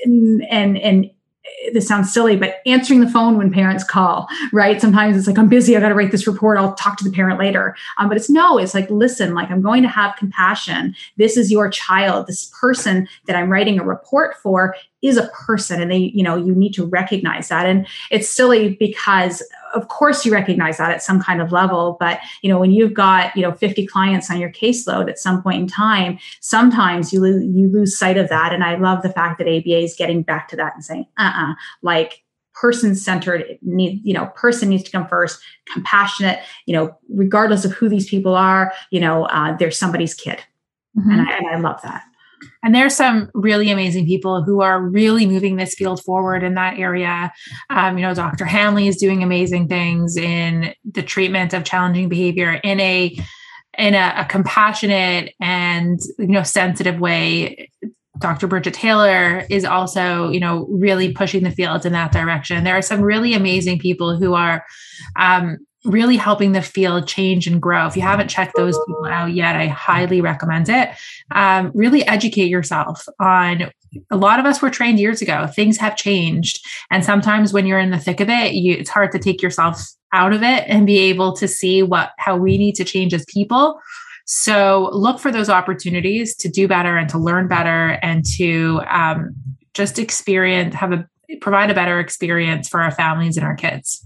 and 0.05 0.43
and 0.49 0.77
and 0.77 1.09
this 1.73 1.87
sounds 1.87 2.13
silly, 2.13 2.35
but 2.35 2.61
answering 2.65 3.01
the 3.01 3.09
phone 3.09 3.37
when 3.37 3.51
parents 3.51 3.83
call, 3.83 4.27
right? 4.53 4.79
Sometimes 4.79 5.17
it's 5.17 5.27
like, 5.27 5.37
I'm 5.37 5.49
busy. 5.49 5.75
I 5.75 5.79
got 5.79 5.89
to 5.89 5.95
write 5.95 6.11
this 6.11 6.27
report. 6.27 6.57
I'll 6.57 6.75
talk 6.75 6.97
to 6.97 7.03
the 7.03 7.11
parent 7.11 7.39
later. 7.39 7.75
Um, 7.97 8.07
but 8.07 8.17
it's 8.17 8.29
no, 8.29 8.57
it's 8.57 8.73
like, 8.73 8.89
listen, 8.89 9.33
like 9.33 9.49
I'm 9.51 9.61
going 9.61 9.83
to 9.83 9.89
have 9.89 10.15
compassion. 10.15 10.95
This 11.17 11.37
is 11.37 11.51
your 11.51 11.69
child. 11.69 12.27
This 12.27 12.51
person 12.59 13.07
that 13.25 13.35
I'm 13.35 13.51
writing 13.51 13.79
a 13.79 13.83
report 13.83 14.35
for 14.37 14.75
is 15.01 15.17
a 15.17 15.27
person 15.27 15.81
and 15.81 15.91
they 15.91 16.11
you 16.13 16.23
know 16.23 16.35
you 16.35 16.53
need 16.55 16.73
to 16.73 16.85
recognize 16.85 17.49
that. 17.49 17.65
And 17.65 17.87
it's 18.09 18.29
silly 18.29 18.75
because 18.79 19.43
of 19.75 19.87
course 19.89 20.25
you 20.25 20.33
recognize 20.33 20.77
that 20.77 20.91
at 20.91 21.03
some 21.03 21.21
kind 21.21 21.41
of 21.41 21.51
level 21.51 21.97
but 21.99 22.19
you 22.41 22.49
know 22.49 22.59
when 22.59 22.71
you've 22.71 22.93
got 22.93 23.35
you 23.35 23.41
know 23.41 23.51
50 23.51 23.85
clients 23.85 24.31
on 24.31 24.39
your 24.39 24.51
caseload 24.51 25.09
at 25.09 25.19
some 25.19 25.43
point 25.43 25.61
in 25.61 25.67
time 25.67 26.17
sometimes 26.39 27.11
you 27.11 27.19
lose 27.19 27.43
you 27.43 27.67
lose 27.71 27.97
sight 27.97 28.17
of 28.17 28.29
that. 28.29 28.53
And 28.53 28.63
i 28.63 28.75
love 28.75 29.03
the 29.03 29.11
fact 29.11 29.37
that 29.39 29.47
aba 29.47 29.83
is 29.83 29.95
getting 29.95 30.23
back 30.23 30.47
to 30.49 30.55
that 30.55 30.73
and 30.75 30.83
saying 30.83 31.05
uh-uh 31.17 31.53
like 31.81 32.23
person 32.53 32.95
centered 32.95 33.59
need 33.61 34.01
you 34.03 34.13
know 34.13 34.25
person 34.35 34.69
needs 34.69 34.83
to 34.83 34.91
come 34.91 35.07
first 35.07 35.39
compassionate 35.71 36.39
you 36.65 36.73
know 36.73 36.97
regardless 37.09 37.65
of 37.65 37.71
who 37.71 37.87
these 37.87 38.09
people 38.09 38.35
are 38.35 38.73
you 38.89 38.99
know 38.99 39.25
uh, 39.25 39.55
they're 39.57 39.71
somebody's 39.71 40.15
kid. 40.15 40.39
Mm-hmm. 40.97 41.11
and, 41.11 41.21
I, 41.21 41.37
and 41.37 41.47
i 41.47 41.59
love 41.59 41.81
that 41.83 42.03
and 42.63 42.73
there's 42.73 42.95
some 42.95 43.29
really 43.33 43.71
amazing 43.71 44.05
people 44.05 44.43
who 44.43 44.61
are 44.61 44.81
really 44.81 45.25
moving 45.25 45.55
this 45.55 45.75
field 45.75 46.01
forward 46.03 46.43
in 46.43 46.55
that 46.55 46.77
area. 46.77 47.31
Um, 47.69 47.97
you 47.97 48.03
know, 48.03 48.13
Dr. 48.13 48.45
Hanley 48.45 48.87
is 48.87 48.97
doing 48.97 49.23
amazing 49.23 49.67
things 49.67 50.17
in 50.17 50.73
the 50.85 51.03
treatment 51.03 51.53
of 51.53 51.63
challenging 51.63 52.09
behavior 52.09 52.53
in 52.63 52.79
a 52.79 53.17
in 53.77 53.93
a, 53.93 54.13
a 54.17 54.25
compassionate 54.25 55.33
and 55.39 55.99
you 56.19 56.27
know 56.27 56.43
sensitive 56.43 56.99
way. 56.99 57.69
Dr. 58.19 58.47
Bridget 58.47 58.73
Taylor 58.73 59.45
is 59.47 59.63
also, 59.63 60.31
you 60.31 60.39
know, 60.39 60.65
really 60.71 61.13
pushing 61.13 61.43
the 61.43 61.51
field 61.51 61.85
in 61.85 61.93
that 61.93 62.11
direction. 62.11 62.63
There 62.63 62.75
are 62.75 62.81
some 62.81 63.01
really 63.01 63.35
amazing 63.35 63.77
people 63.77 64.17
who 64.17 64.33
are 64.33 64.65
um, 65.19 65.59
really 65.87 66.17
helping 66.17 66.51
the 66.51 66.61
field 66.61 67.07
change 67.07 67.47
and 67.47 67.61
grow. 67.61 67.87
If 67.87 67.95
you 67.95 68.03
haven't 68.03 68.27
checked 68.27 68.55
those 68.55 68.77
people 68.85 69.05
out 69.05 69.33
yet, 69.33 69.55
I 69.55 69.67
highly 69.67 70.21
recommend 70.21 70.69
it. 70.69 70.89
Um, 71.31 71.71
really 71.73 72.05
educate 72.05 72.49
yourself 72.49 73.07
on. 73.19 73.71
A 74.11 74.17
lot 74.17 74.39
of 74.39 74.45
us 74.45 74.61
were 74.61 74.69
trained 74.69 74.99
years 74.99 75.21
ago. 75.21 75.47
Things 75.47 75.77
have 75.77 75.95
changed, 75.95 76.63
and 76.91 77.03
sometimes 77.03 77.53
when 77.53 77.65
you're 77.65 77.79
in 77.79 77.91
the 77.91 77.97
thick 77.97 78.19
of 78.19 78.29
it, 78.29 78.53
you, 78.53 78.73
it's 78.73 78.89
hard 78.89 79.11
to 79.13 79.19
take 79.19 79.41
yourself 79.41 79.81
out 80.13 80.33
of 80.33 80.43
it 80.43 80.65
and 80.67 80.85
be 80.85 80.99
able 80.99 81.33
to 81.33 81.47
see 81.47 81.81
what 81.83 82.11
how 82.17 82.35
we 82.37 82.57
need 82.57 82.75
to 82.75 82.83
change 82.83 83.13
as 83.13 83.25
people 83.25 83.79
So 84.29 84.89
look 84.91 85.19
for 85.19 85.31
those 85.31 85.49
opportunities 85.49 86.35
to 86.37 86.49
do 86.49 86.67
better 86.67 86.97
and 86.97 87.09
to 87.09 87.17
learn 87.17 87.47
better 87.47 87.97
and 88.01 88.25
to 88.37 88.81
um, 88.89 89.33
just 89.73 89.97
experience, 89.97 90.75
have 90.75 90.91
a 90.91 91.07
provide 91.41 91.69
a 91.69 91.73
better 91.73 91.99
experience 91.99 92.67
for 92.67 92.81
our 92.81 92.91
families 92.91 93.37
and 93.37 93.45
our 93.45 93.55
kids. 93.55 94.05